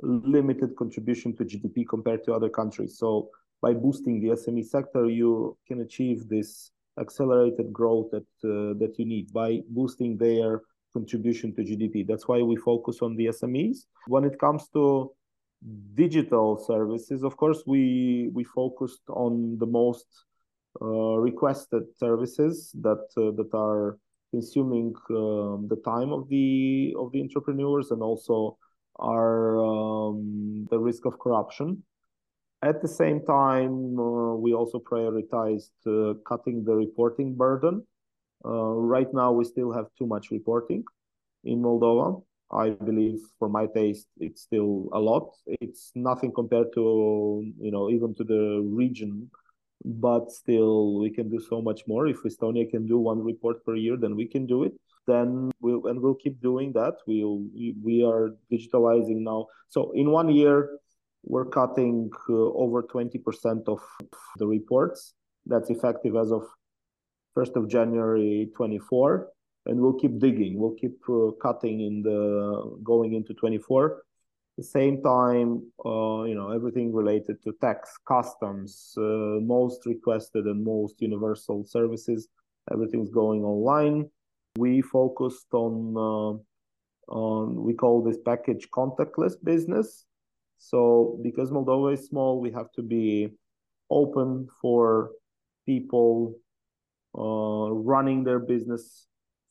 [0.00, 2.98] limited contribution to GDP compared to other countries.
[2.98, 3.30] So
[3.66, 6.70] by boosting the SME sector, you can achieve this
[7.04, 10.50] accelerated growth that uh, that you need by boosting their
[10.96, 11.94] contribution to GDP.
[12.10, 13.78] That's why we focus on the SMEs.
[14.14, 14.84] When it comes to
[16.02, 17.82] digital services, of course, we
[18.36, 20.08] we focused on the most
[20.80, 22.54] uh, requested services
[22.86, 23.98] that uh, that are
[24.34, 26.46] consuming um, the time of the
[27.02, 28.36] of the entrepreneurs and also
[29.20, 31.68] are um, the risk of corruption.
[32.62, 37.86] At the same time, uh, we also prioritized uh, cutting the reporting burden.
[38.44, 40.82] Uh, right now, we still have too much reporting
[41.44, 42.22] in Moldova.
[42.50, 45.34] I believe, for my taste, it's still a lot.
[45.46, 49.30] It's nothing compared to, you know, even to the region,
[49.84, 52.06] but still, we can do so much more.
[52.06, 54.72] If Estonia can do one report per year, then we can do it.
[55.06, 56.94] Then we'll and we'll keep doing that.
[57.06, 59.46] We'll we, we are digitalizing now.
[59.68, 60.78] So in one year,
[61.26, 63.80] we're cutting uh, over 20% of
[64.38, 65.14] the reports.
[65.44, 66.44] That's effective as of
[67.36, 69.28] 1st of January 24
[69.66, 70.58] and we'll keep digging.
[70.58, 73.92] We'll keep uh, cutting in the going into 24.
[73.92, 74.02] At
[74.56, 80.64] the same time, uh, you know, everything related to tax, customs, uh, most requested and
[80.64, 82.28] most universal services,
[82.72, 84.08] everything's going online.
[84.56, 90.05] We focused on, uh, on we call this package contactless business.
[90.58, 93.30] So because Moldova is small, we have to be
[93.90, 95.10] open for
[95.66, 96.34] people
[97.16, 99.06] uh, running their business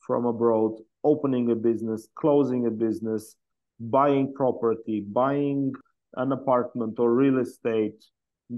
[0.06, 0.72] from abroad,
[1.04, 3.36] opening a business, closing a business,
[3.80, 5.72] buying property, buying
[6.14, 8.04] an apartment or real estate,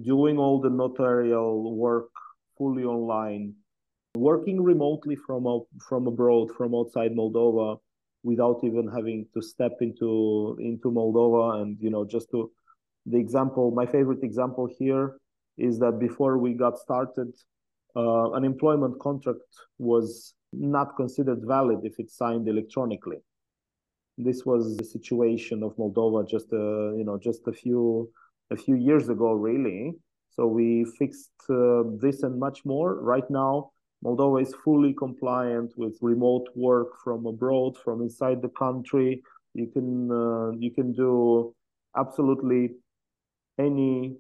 [0.03, 2.11] doing all the notarial work
[2.57, 3.55] fully online,
[4.15, 7.79] working remotely from from abroad, from outside Moldova,
[8.31, 10.09] without even having to step into
[10.69, 11.45] into Moldova.
[11.61, 12.51] And you know, just to
[13.13, 15.07] the example, my favorite example here
[15.57, 17.31] is that before we got started,
[17.97, 19.53] uh, an employment contract
[19.91, 23.21] was not considered valid if it's signed electronically.
[24.27, 28.11] This was the situation of Moldova just a, uh, you know just a few
[28.57, 29.81] a few years ago, really.
[30.35, 30.69] So we
[31.01, 32.91] fixed uh, this and much more.
[33.15, 33.55] Right now,
[34.05, 39.23] Moldova is fully compliant with remote work from abroad, from inside the country.
[39.55, 41.55] You can uh, you can do
[41.97, 42.77] absolutely
[43.59, 44.17] any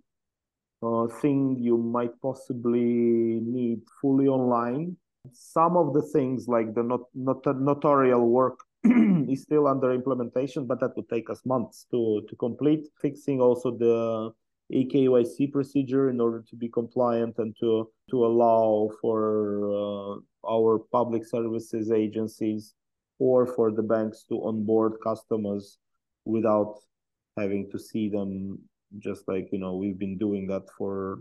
[0.82, 4.96] uh, thing you might possibly need fully online
[5.32, 10.80] some of the things like the not, not, notarial work is still under implementation, but
[10.80, 12.86] that would take us months to, to complete.
[13.00, 14.32] Fixing also the
[14.72, 20.16] eKYC procedure in order to be compliant and to, to allow for uh,
[20.48, 22.74] our public services agencies
[23.18, 25.78] or for the banks to onboard customers
[26.24, 26.76] without
[27.38, 28.58] having to see them
[28.98, 31.20] just like you know we've been doing that for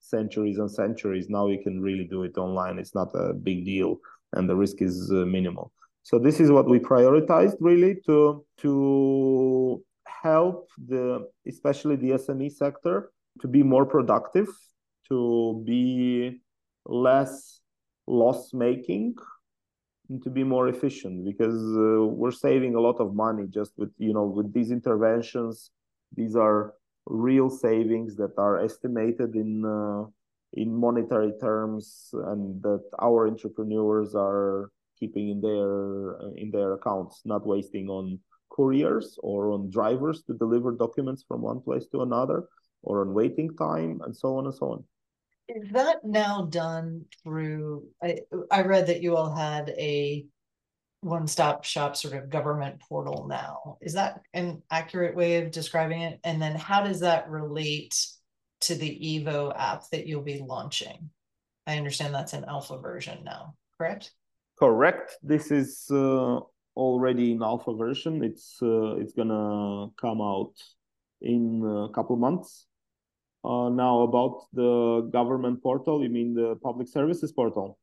[0.00, 1.28] centuries and centuries.
[1.28, 2.78] Now you can really do it online.
[2.78, 3.98] It's not a big deal,
[4.34, 5.72] and the risk is uh, minimal.
[6.02, 13.10] So this is what we prioritized really to to help the especially the SME sector
[13.40, 14.48] to be more productive,
[15.08, 16.40] to be
[16.86, 17.60] less
[18.06, 19.14] loss making
[20.08, 23.90] and to be more efficient because uh, we're saving a lot of money just with
[23.98, 25.70] you know with these interventions.
[26.14, 26.74] These are
[27.06, 30.04] real savings that are estimated in uh,
[30.52, 37.46] in monetary terms and that our entrepreneurs are keeping in their in their accounts not
[37.46, 38.18] wasting on
[38.54, 42.44] couriers or on drivers to deliver documents from one place to another
[42.82, 44.84] or on waiting time and so on and so on
[45.48, 48.18] is that now done through i,
[48.50, 50.24] I read that you all had a
[51.04, 53.76] one stop shop sort of government portal now.
[53.82, 56.18] Is that an accurate way of describing it?
[56.24, 57.94] And then how does that relate
[58.62, 61.10] to the Evo app that you'll be launching?
[61.66, 64.12] I understand that's an alpha version now, correct?
[64.58, 65.16] Correct.
[65.22, 66.40] This is uh,
[66.76, 68.22] already in alpha version.
[68.22, 70.54] It's uh, it's gonna come out
[71.20, 72.66] in a couple months.
[73.44, 77.78] Uh, now about the government portal, you mean the public services portal?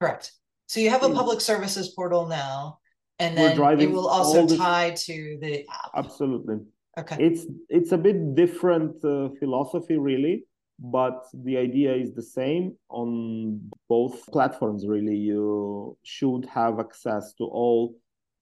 [0.00, 0.32] Correct.
[0.66, 2.78] So you have a public services portal now,
[3.18, 5.90] and then it will also tie to the app.
[5.96, 6.60] Absolutely.
[6.96, 7.16] Okay.
[7.18, 10.46] It's it's a bit different uh, philosophy, really,
[10.78, 14.86] but the idea is the same on both platforms.
[14.86, 17.96] Really, you should have access to all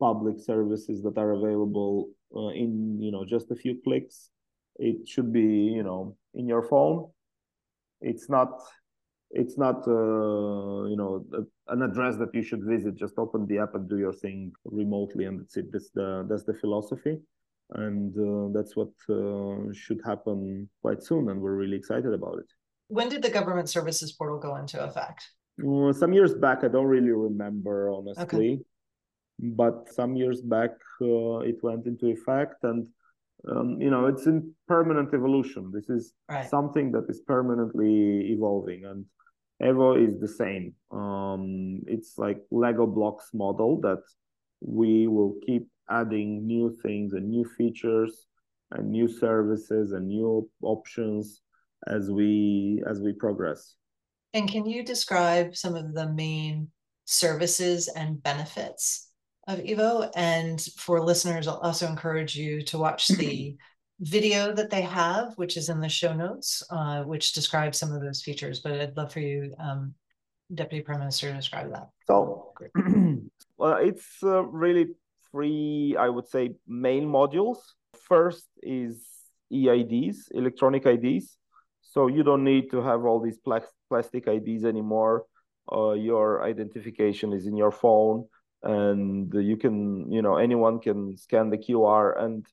[0.07, 1.95] public services that are available
[2.37, 4.17] uh, in you know just a few clicks.
[4.89, 5.49] It should be
[5.79, 6.97] you know in your phone.
[8.01, 8.51] It's not
[9.33, 11.25] it's not uh, you know
[11.69, 15.25] an address that you should visit just open the app and do your thing remotely
[15.25, 17.17] and that's it that's the that's the philosophy
[17.85, 22.51] and uh, that's what uh, should happen quite soon and we're really excited about it
[22.89, 25.23] when did the government services portal go into effect
[25.67, 28.72] uh, some years back i don't really remember honestly okay.
[29.43, 30.71] But some years back
[31.01, 32.87] uh, it went into effect and
[33.51, 36.49] um, you know it's in permanent evolution this is right.
[36.49, 39.05] something that is permanently evolving and
[39.63, 40.75] Evo is the same.
[40.91, 44.03] Um, it's like Lego blocks model that
[44.61, 48.27] we will keep adding new things and new features
[48.73, 51.43] and new services and new options
[51.87, 53.75] as we as we progress.
[54.35, 56.69] And can you describe some of the main
[57.05, 59.12] services and benefits
[59.49, 60.11] of Evo?
[60.15, 63.57] And for listeners, I'll also encourage you to watch the
[64.01, 68.01] video that they have, which is in the show notes, uh, which describes some of
[68.01, 68.61] those features.
[68.61, 69.95] But I'd love for you, um,
[70.53, 71.89] Deputy Prime Minister, to describe that.
[72.07, 72.53] So,
[73.57, 74.89] well, it's uh, really
[75.31, 77.59] three, I would say, main modules.
[78.09, 79.03] First is
[79.53, 81.37] EIDs, electronic IDs.
[81.83, 85.27] So you don't need to have all these plastic IDs anymore.
[85.71, 88.27] Uh, your identification is in your phone,
[88.63, 92.47] and you can, you know, anyone can scan the QR and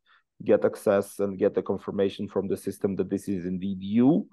[0.44, 4.28] get access and get the confirmation from the system that this is indeed you.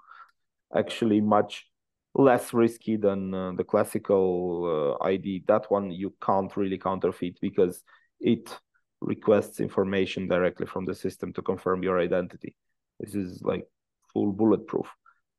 [0.75, 1.67] Actually, much
[2.15, 5.45] less risky than uh, the classical uh, ID.
[5.47, 7.83] That one you can't really counterfeit because
[8.21, 8.57] it
[9.01, 12.57] requests information directly from the system to confirm your identity.
[12.99, 13.65] This is like
[14.13, 14.87] full bulletproof.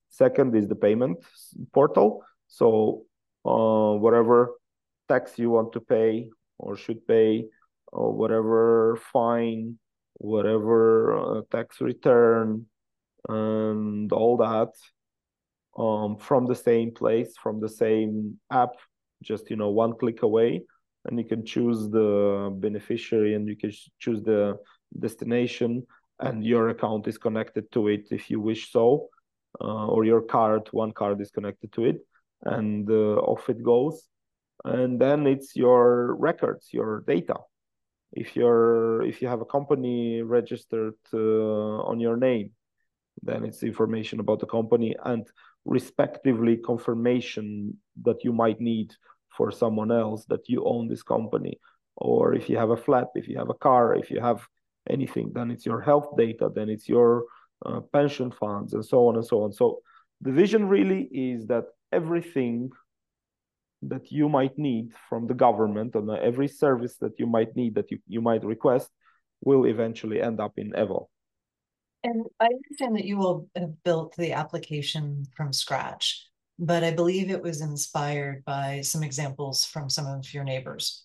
[0.10, 1.18] Second is the payment
[1.74, 2.24] portal.
[2.48, 3.06] So
[3.44, 4.52] uh, whatever
[5.08, 6.30] tax you want to pay
[6.60, 7.45] or should pay,
[7.91, 9.78] or whatever fine,
[10.16, 12.66] whatever uh, tax return,
[13.30, 14.72] and all that
[15.78, 18.74] um, from the same place, from the same app,
[19.22, 20.64] just you know one click away,
[21.05, 24.58] and you can choose the beneficiary and you can choose the
[24.99, 25.86] destination,
[26.20, 29.08] and your account is connected to it if you wish so,
[29.62, 31.97] uh, or your card, one card is connected to it,
[32.43, 34.03] and uh, off it goes,
[34.66, 37.36] and then it's your records, your data.
[38.14, 42.51] If you're if you have a company registered uh, on your name,
[43.24, 45.28] then it's information about the company and
[45.66, 48.93] respectively confirmation that you might need
[49.36, 51.60] for someone else that you own this company
[51.97, 54.47] or if you have a flat if you have a car if you have
[54.89, 57.26] anything then it's your health data then it's your
[57.66, 59.80] uh, pension funds and so on and so on so
[60.22, 62.70] the vision really is that everything
[63.82, 67.92] that you might need from the government and every service that you might need that
[67.92, 68.90] you, you might request
[69.42, 71.08] will eventually end up in evo
[72.04, 76.28] and I understand that you all have built the application from scratch,
[76.60, 81.04] but I believe it was inspired by some examples from some of your neighbors.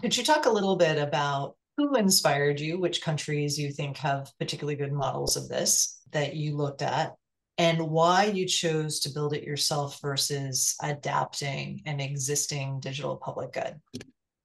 [0.00, 4.30] Could you talk a little bit about who inspired you, which countries you think have
[4.38, 7.14] particularly good models of this that you looked at,
[7.58, 13.80] and why you chose to build it yourself versus adapting an existing digital public good?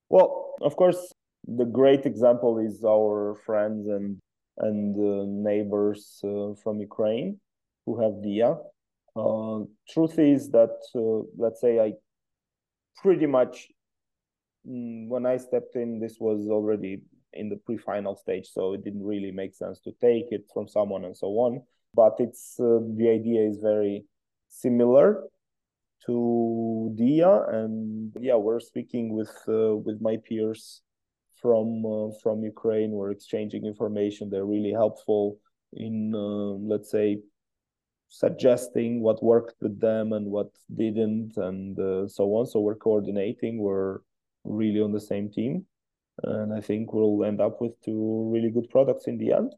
[0.09, 1.13] Well, of course,
[1.47, 4.17] the great example is our friends and
[4.57, 7.39] and uh, neighbors uh, from Ukraine
[7.85, 8.57] who have Diia.
[9.15, 10.77] Uh, truth is that,
[11.37, 11.93] let's say, I
[13.01, 13.67] pretty much,
[14.67, 17.01] mm, when I stepped in, this was already
[17.33, 21.03] in the pre-final stage, so it didn't really make sense to take it from someone
[21.03, 21.63] and so on.
[21.93, 24.05] But it's the idea is very
[24.49, 25.23] similar
[26.05, 30.81] to Diia, and yeah, we're speaking with with my peers
[31.43, 32.91] from uh, from Ukraine.
[32.91, 34.29] We're exchanging information.
[34.29, 35.37] They're really helpful
[35.73, 37.19] in uh, let's say
[38.09, 42.45] suggesting what worked with them and what didn't, and uh, so on.
[42.45, 43.57] So we're coordinating.
[43.57, 43.99] We're
[44.43, 45.65] really on the same team,
[46.23, 49.53] and I think we'll end up with two really good products in the end.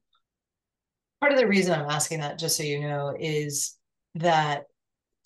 [1.26, 3.80] Part of the reason I'm asking that, just so you know, is
[4.14, 4.66] that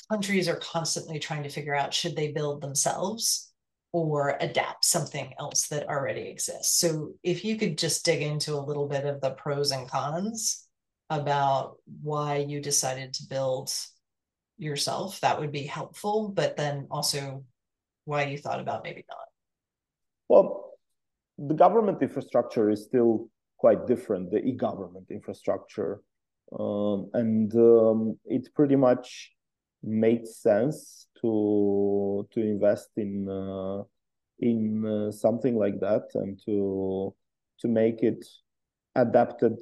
[0.09, 3.51] countries are constantly trying to figure out should they build themselves
[3.91, 6.79] or adapt something else that already exists.
[6.79, 10.65] So if you could just dig into a little bit of the pros and cons
[11.09, 13.69] about why you decided to build
[14.57, 17.43] yourself, that would be helpful, but then also
[18.05, 19.27] why you thought about maybe not.
[20.29, 20.75] Well,
[21.37, 23.29] the government infrastructure is still
[23.59, 26.01] quite different, the e-government infrastructure.
[26.57, 29.31] Um, and um, it pretty much
[29.83, 33.83] made sense to to invest in uh,
[34.39, 37.13] in uh, something like that and to
[37.59, 38.25] to make it
[38.95, 39.57] adapted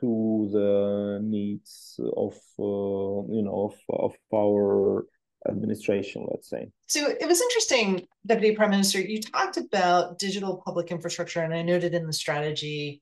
[0.00, 5.06] to the needs of uh, you know of, of our
[5.48, 10.90] administration let's say so it was interesting deputy prime minister you talked about digital public
[10.90, 13.00] infrastructure and i noted in the strategy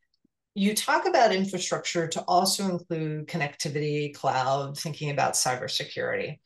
[0.56, 6.38] you talk about infrastructure to also include connectivity, cloud, thinking about cybersecurity.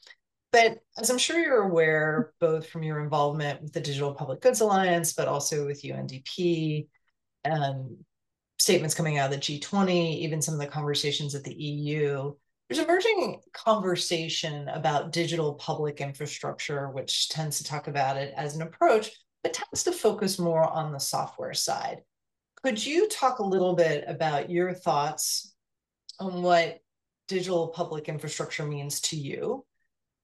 [0.51, 4.61] But as I'm sure you're aware, both from your involvement with the Digital Public Goods
[4.61, 6.88] Alliance, but also with UNDP,
[7.45, 7.99] um,
[8.59, 12.34] statements coming out of the G20, even some of the conversations at the EU,
[12.70, 18.62] there's emerging conversation about digital public infrastructure, which tends to talk about it as an
[18.62, 19.10] approach,
[19.42, 22.02] but tends to focus more on the software side.
[22.62, 25.52] Could you talk a little bit about your thoughts
[26.20, 26.78] on what
[27.26, 29.64] digital public infrastructure means to you?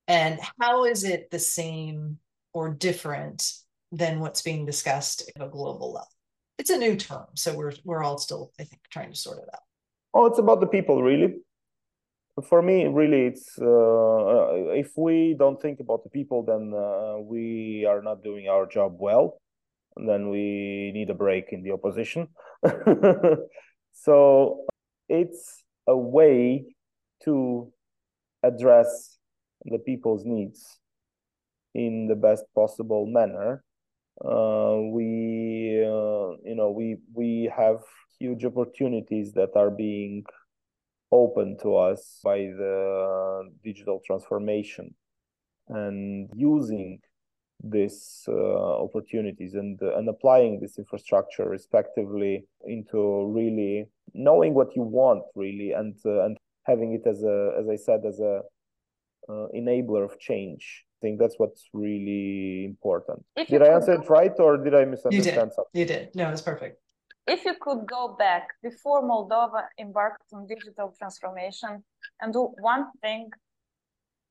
[0.06, 2.18] And how is it the same
[2.52, 3.54] or different
[3.90, 6.08] than what's being discussed at a global level?
[6.58, 9.48] It's a new term, so we're we're all still, I think, trying to sort it
[9.52, 9.62] out.
[10.14, 11.40] Oh, it's about the people, really.
[12.44, 17.86] For me, really, it's uh, if we don't think about the people, then uh, we
[17.88, 19.40] are not doing our job well.
[19.96, 22.28] And then we need a break in the opposition.
[23.94, 24.66] so
[25.08, 26.66] it's a way
[27.24, 27.72] to
[28.42, 29.16] address
[29.64, 30.78] the people's needs
[31.74, 33.64] in the best possible manner.
[34.22, 37.78] Uh, we, uh, you know, we we have
[38.18, 40.24] huge opportunities that are being
[41.12, 44.94] open to us by the digital transformation,
[45.68, 47.00] and using
[47.62, 55.22] these uh, opportunities and and applying this infrastructure respectively into really knowing what you want
[55.34, 58.42] really and uh, and having it as a as i said as a
[59.28, 60.84] uh, enabler of change.
[60.98, 63.24] I think that's what's really important.
[63.48, 65.54] Did i answer it right or did i misunderstand you did.
[65.54, 65.64] something?
[65.72, 66.14] You did.
[66.14, 66.80] No it's perfect
[67.26, 71.82] if you could go back before moldova embarked on digital transformation
[72.20, 73.30] and do one thing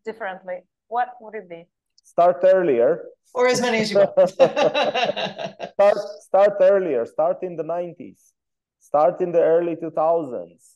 [0.03, 1.65] differently what would it be?
[2.03, 3.05] Start earlier.
[3.33, 4.29] Or as many as you want.
[5.73, 7.05] Start start earlier.
[7.05, 8.35] Start in the 90s
[8.85, 10.75] start in the early 2000s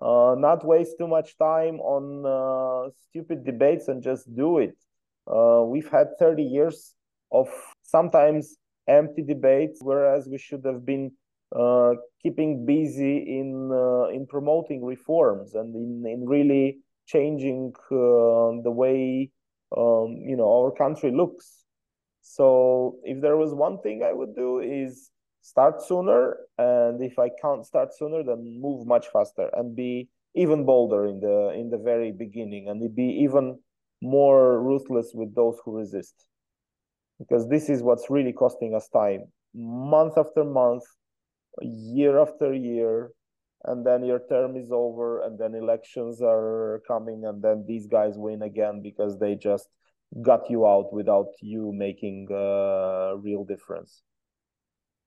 [0.00, 4.74] uh, not waste too much time on uh, stupid debates and just do it.
[5.30, 6.94] Uh, we've had 30 years
[7.30, 7.48] of
[7.82, 8.56] sometimes
[8.88, 11.12] empty debates, whereas we should have been
[11.54, 18.70] uh, keeping busy in uh, in promoting reforms and in, in really changing uh, the
[18.70, 19.30] way
[19.76, 21.64] um, you know our country looks.
[22.22, 25.10] So if there was one thing I would do is
[25.42, 30.64] start sooner and if i can't start sooner then move much faster and be even
[30.64, 33.58] bolder in the in the very beginning and be even
[34.02, 36.26] more ruthless with those who resist
[37.18, 39.24] because this is what's really costing us time
[39.54, 40.84] month after month
[41.62, 43.10] year after year
[43.64, 48.14] and then your term is over and then elections are coming and then these guys
[48.16, 49.68] win again because they just
[50.22, 54.02] got you out without you making a real difference.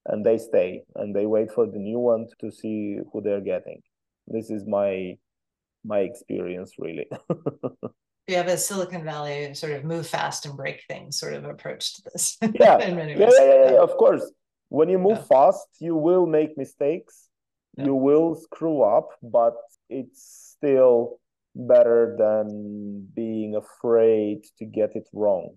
[0.05, 3.81] And they stay and they wait for the new one to see who they're getting.
[4.27, 5.17] This is my
[5.83, 7.07] my experience really.
[8.27, 11.95] You have a silicon valley sort of move fast and break things sort of approach
[11.95, 12.49] to this yeah.
[12.79, 14.23] yeah, yeah, yeah, yeah of course
[14.77, 15.31] when you move yeah.
[15.33, 17.15] fast you will make mistakes
[17.77, 17.85] yeah.
[17.85, 19.55] you will screw up but
[19.89, 20.21] it's
[20.55, 21.19] still
[21.55, 25.55] better than being afraid to get it wrong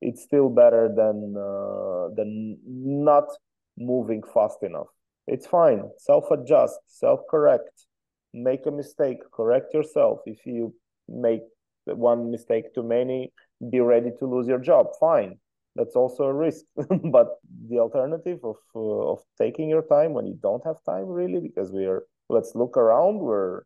[0.00, 3.28] it's still better than uh, than not
[3.76, 4.88] moving fast enough.
[5.26, 5.82] It's fine.
[5.98, 7.86] Self adjust, self correct,
[8.32, 10.20] make a mistake, correct yourself.
[10.26, 10.74] If you
[11.08, 11.42] make
[11.86, 13.32] one mistake too many,
[13.70, 14.88] be ready to lose your job.
[15.00, 15.38] Fine.
[15.76, 16.64] That's also a risk.
[16.76, 17.38] but
[17.68, 21.72] the alternative of, uh, of taking your time when you don't have time, really, because
[21.72, 23.62] we are, let's look around, we're,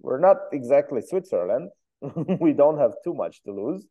[0.00, 1.70] we're not exactly Switzerland.
[2.40, 3.86] we don't have too much to lose.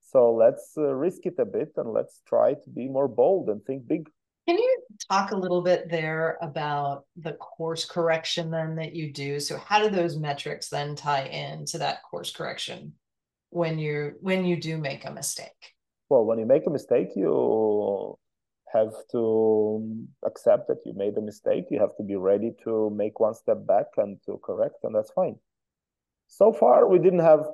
[0.00, 3.64] So let's uh, risk it a bit and let's try to be more bold and
[3.64, 4.08] think big.
[4.48, 4.78] Can you
[5.08, 9.38] talk a little bit there about the course correction then that you do?
[9.38, 12.94] So how do those metrics then tie into that course correction
[13.50, 15.74] when you when you do make a mistake?
[16.12, 18.18] Well, when you make a mistake, you
[18.70, 21.64] have to accept that you made a mistake.
[21.70, 25.10] You have to be ready to make one step back and to correct, and that's
[25.12, 25.36] fine.
[26.28, 27.46] So far, we didn't have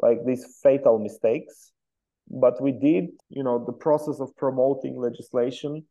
[0.00, 1.72] like these fatal mistakes,
[2.30, 5.84] but we did, you know, the process of promoting legislation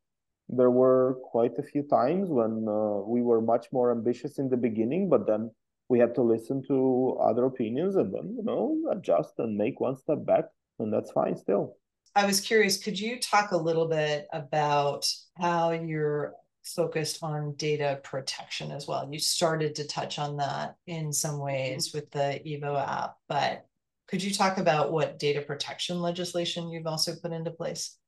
[0.50, 4.58] there were quite a few times when uh, we were much more ambitious in the
[4.58, 5.52] beginning, but then
[5.90, 9.96] we had to listen to other opinions and then, you know, adjust and make one
[9.96, 10.46] step back.
[10.80, 11.76] And that's fine still.
[12.18, 15.06] I was curious, could you talk a little bit about
[15.38, 19.08] how you're focused on data protection as well?
[19.12, 23.68] You started to touch on that in some ways with the Evo app, but
[24.08, 28.00] could you talk about what data protection legislation you've also put into place?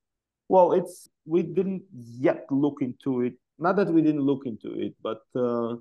[0.47, 3.33] Well, it's we didn't yet look into it.
[3.59, 5.75] Not that we didn't look into it, but uh,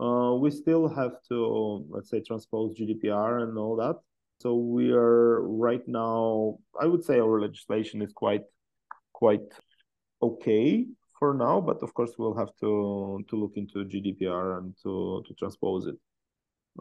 [0.00, 3.96] uh, we still have to, let's say, transpose GDPR and all that.
[4.38, 6.58] So we are right now.
[6.80, 8.42] I would say our legislation is quite,
[9.12, 9.52] quite
[10.22, 10.86] okay
[11.18, 11.60] for now.
[11.60, 15.96] But of course, we'll have to to look into GDPR and to to transpose it.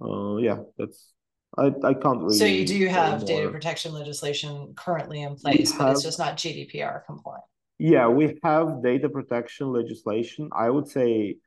[0.01, 1.13] Uh, yeah, that's
[1.57, 2.37] I, I can't really.
[2.37, 7.05] So you do have data protection legislation currently in place, but it's just not GDPR
[7.05, 7.45] compliant.
[7.77, 10.49] Yeah, we have data protection legislation.
[10.53, 11.37] I would say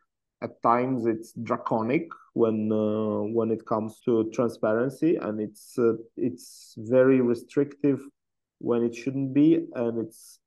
[0.42, 2.08] at times it's draconic
[2.38, 8.00] when uh, when it comes to transparency, and it's uh, it's very restrictive
[8.58, 10.38] when it shouldn't be, and it's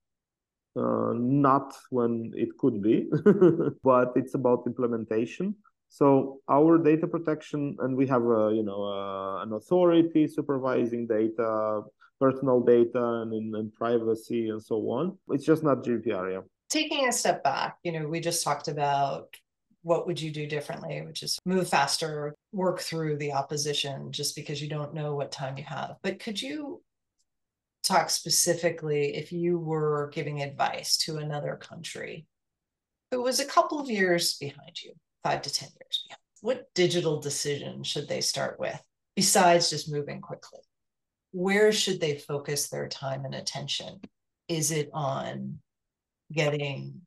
[0.78, 3.10] uh, not when it could be.
[3.84, 5.56] but it's about implementation.
[5.90, 8.82] So our data protection, and we have a you know
[9.44, 11.82] an authority supervising data,
[12.22, 15.18] personal data, and, and privacy and so on.
[15.30, 16.32] It's just not GDPR.
[16.36, 16.44] Yeah.
[16.70, 19.36] Taking a step back, you know, we just talked about
[19.84, 24.62] what would you do differently, which is move faster, work through the opposition just because
[24.62, 25.96] you don't know what time you have.
[26.04, 26.82] But could you
[27.84, 32.28] talk specifically if you were giving advice to another country
[33.10, 36.22] who was a couple of years behind you, five to 10 years behind?
[36.42, 38.80] What digital decision should they start with
[39.16, 40.60] besides just moving quickly?
[41.32, 44.00] Where should they focus their time and attention?
[44.48, 45.60] Is it on
[46.32, 47.02] getting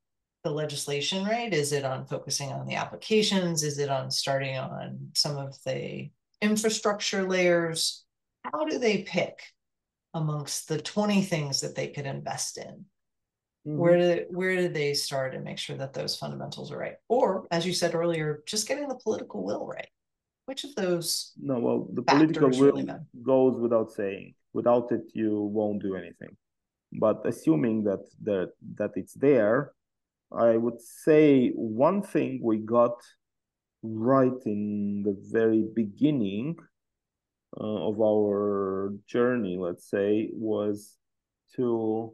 [0.44, 1.52] the legislation right?
[1.52, 3.62] Is it on focusing on the applications?
[3.62, 8.04] Is it on starting on some of the infrastructure layers?
[8.44, 9.42] How do they pick
[10.12, 12.84] amongst the 20 things that they could invest in?
[13.66, 13.78] Mm-hmm.
[13.78, 16.96] Where do where do they start and make sure that those fundamentals are right?
[17.08, 19.88] Or, as you said earlier, just getting the political will right.
[20.44, 21.32] Which of those?
[21.40, 22.86] No, well, the political will really
[23.22, 24.34] goes without saying.
[24.52, 26.36] Without it, you won't do anything.
[26.92, 29.72] But assuming that that that it's there,
[30.36, 32.96] I would say one thing we got
[33.82, 36.56] right in the very beginning
[37.60, 40.96] uh, of our journey, let's say, was
[41.56, 42.12] to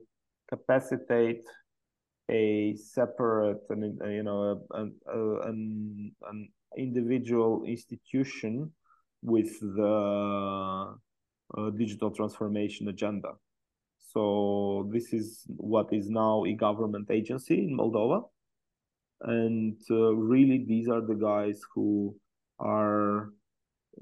[0.48, 1.44] capacitate
[2.30, 8.70] a separate, and you know, an, an individual institution
[9.22, 10.94] with the
[11.56, 13.32] uh, digital transformation agenda.
[14.12, 18.24] So this is what is now a government agency in Moldova.
[19.22, 22.16] And uh, really, these are the guys who
[22.58, 23.32] are,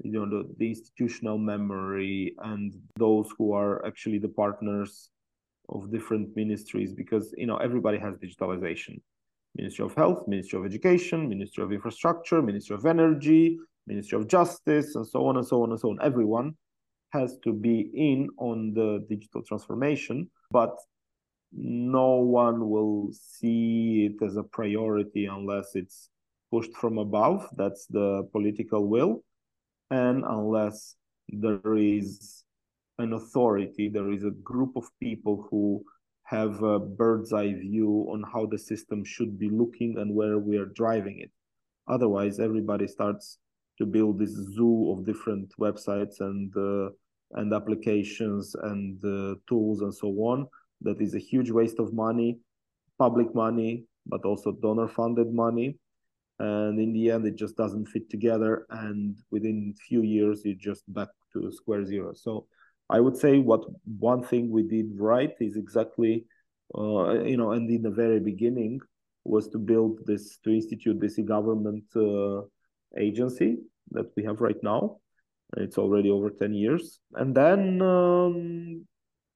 [0.03, 5.09] you know, the, the institutional memory and those who are actually the partners
[5.67, 8.99] of different ministries because, you know, everybody has digitalization.
[9.55, 13.57] Ministry of Health, Ministry of Education, Ministry of Infrastructure, Ministry of Energy,
[13.87, 15.97] Ministry of Justice, and so on and so on and so on.
[16.01, 16.55] Everyone
[17.11, 20.75] has to be in on the digital transformation, but
[21.51, 26.09] no one will see it as a priority unless it's
[26.51, 27.47] pushed from above.
[27.55, 29.23] That's the political will.
[29.89, 30.95] And unless
[31.29, 32.43] there is
[32.99, 35.83] an authority, there is a group of people who
[36.23, 40.57] have a bird's eye view on how the system should be looking and where we
[40.57, 41.31] are driving it.
[41.87, 43.39] Otherwise, everybody starts
[43.79, 46.89] to build this zoo of different websites and uh,
[47.33, 50.47] and applications and uh, tools and so on.
[50.81, 52.39] That is a huge waste of money,
[52.97, 55.77] public money, but also donor funded money.
[56.39, 58.65] And in the end, it just doesn't fit together.
[58.69, 62.13] And within a few years, you're just back to square zero.
[62.13, 62.47] So
[62.89, 63.65] I would say what
[63.99, 66.25] one thing we did right is exactly,
[66.75, 68.79] uh, you know, and in the very beginning
[69.25, 72.41] was to build this, to institute this e-government uh,
[72.97, 73.57] agency
[73.91, 74.99] that we have right now
[75.57, 76.99] it's already over 10 years.
[77.15, 78.85] And then, um,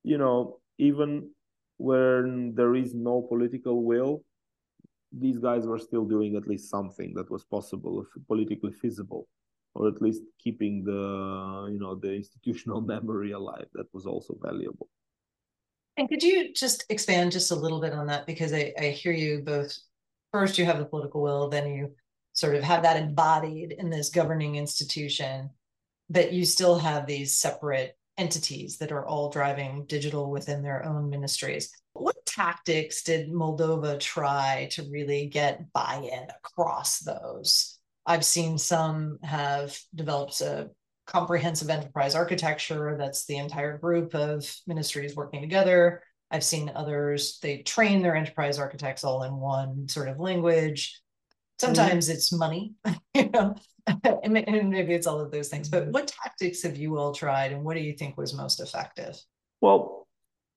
[0.04, 1.30] you know, even
[1.78, 4.24] when there is no political will,
[5.12, 9.28] these guys were still doing at least something that was possible, politically feasible,
[9.76, 13.68] or at least keeping the, you know, the institutional memory alive.
[13.74, 14.90] That was also valuable.
[15.98, 18.26] And could you just expand just a little bit on that?
[18.26, 19.78] Because I, I hear you both.
[20.32, 21.92] First, you have the political will, then you
[22.34, 25.50] sort of have that embodied in this governing institution
[26.10, 31.10] but you still have these separate entities that are all driving digital within their own
[31.10, 31.72] ministries.
[31.94, 37.80] What tactics did Moldova try to really get buy in across those?
[38.06, 40.70] I've seen some have developed a
[41.08, 46.04] comprehensive enterprise architecture that's the entire group of ministries working together.
[46.30, 51.00] I've seen others, they train their enterprise architects all in one sort of language.
[51.64, 51.76] Mm-hmm.
[51.76, 52.16] Sometimes mm-hmm.
[52.16, 52.74] it's money,
[53.14, 53.56] you know,
[54.24, 54.34] and
[54.70, 55.70] maybe it's all of those things.
[55.70, 55.92] But mm-hmm.
[55.92, 59.16] what tactics have you all tried, and what do you think was most effective?
[59.62, 60.08] Well,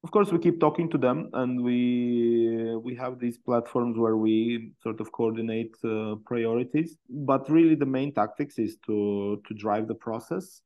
[0.05, 4.73] of course, we keep talking to them, and we we have these platforms where we
[4.83, 6.97] sort of coordinate uh, priorities.
[7.09, 10.61] But really, the main tactics is to to drive the process.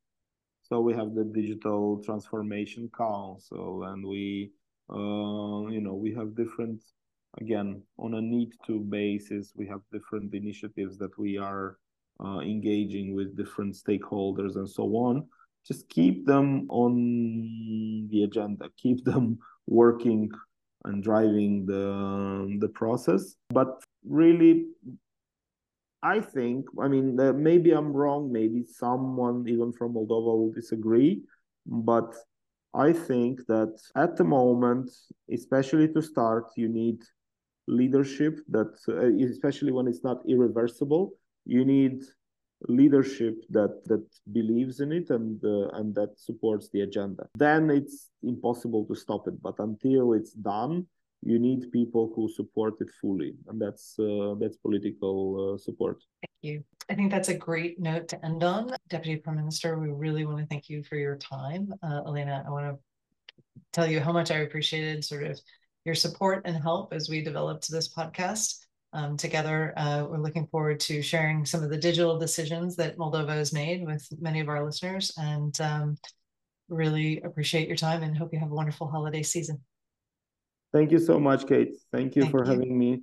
[0.63, 4.53] So we have the digital transformation council, and we,
[4.89, 6.81] uh, you know, we have different
[7.39, 11.77] again on a need to basis we have different initiatives that we are
[12.25, 15.27] uh, engaging with different stakeholders and so on
[15.67, 20.31] just keep them on the agenda keep them working
[20.85, 23.37] and driving the the process.
[23.51, 24.67] But really,
[26.03, 28.33] I think, I mean, uh, maybe I'm wrong.
[28.33, 31.23] Maybe someone even from Moldova will disagree,
[31.67, 32.15] but
[32.73, 34.91] I think that at the moment,
[35.31, 37.03] especially to start, you need
[37.71, 41.13] leadership that, uh, especially when it's not irreversible,
[41.45, 42.03] you need
[42.69, 47.27] leadership that that believes in it and uh, and that supports the agenda.
[47.35, 50.87] Then it's impossible to stop it but until it's done
[51.23, 56.03] you need people who support it fully and that's uh, that's political uh, support.
[56.23, 56.65] Thank you.
[56.91, 58.77] I think that's a great note to end on.
[58.89, 61.73] Deputy prime minister we really want to thank you for your time.
[61.83, 62.79] Uh, elena i want to
[63.73, 65.41] tell you how much i appreciated sort of
[65.85, 70.81] your support and help as we developed this podcast um, together uh, we're looking forward
[70.81, 74.65] to sharing some of the digital decisions that moldova has made with many of our
[74.65, 75.97] listeners and um,
[76.69, 79.61] really appreciate your time and hope you have a wonderful holiday season
[80.73, 81.77] Thank you so much, Kate.
[81.93, 82.51] Thank you Thank for you.
[82.51, 83.03] having me.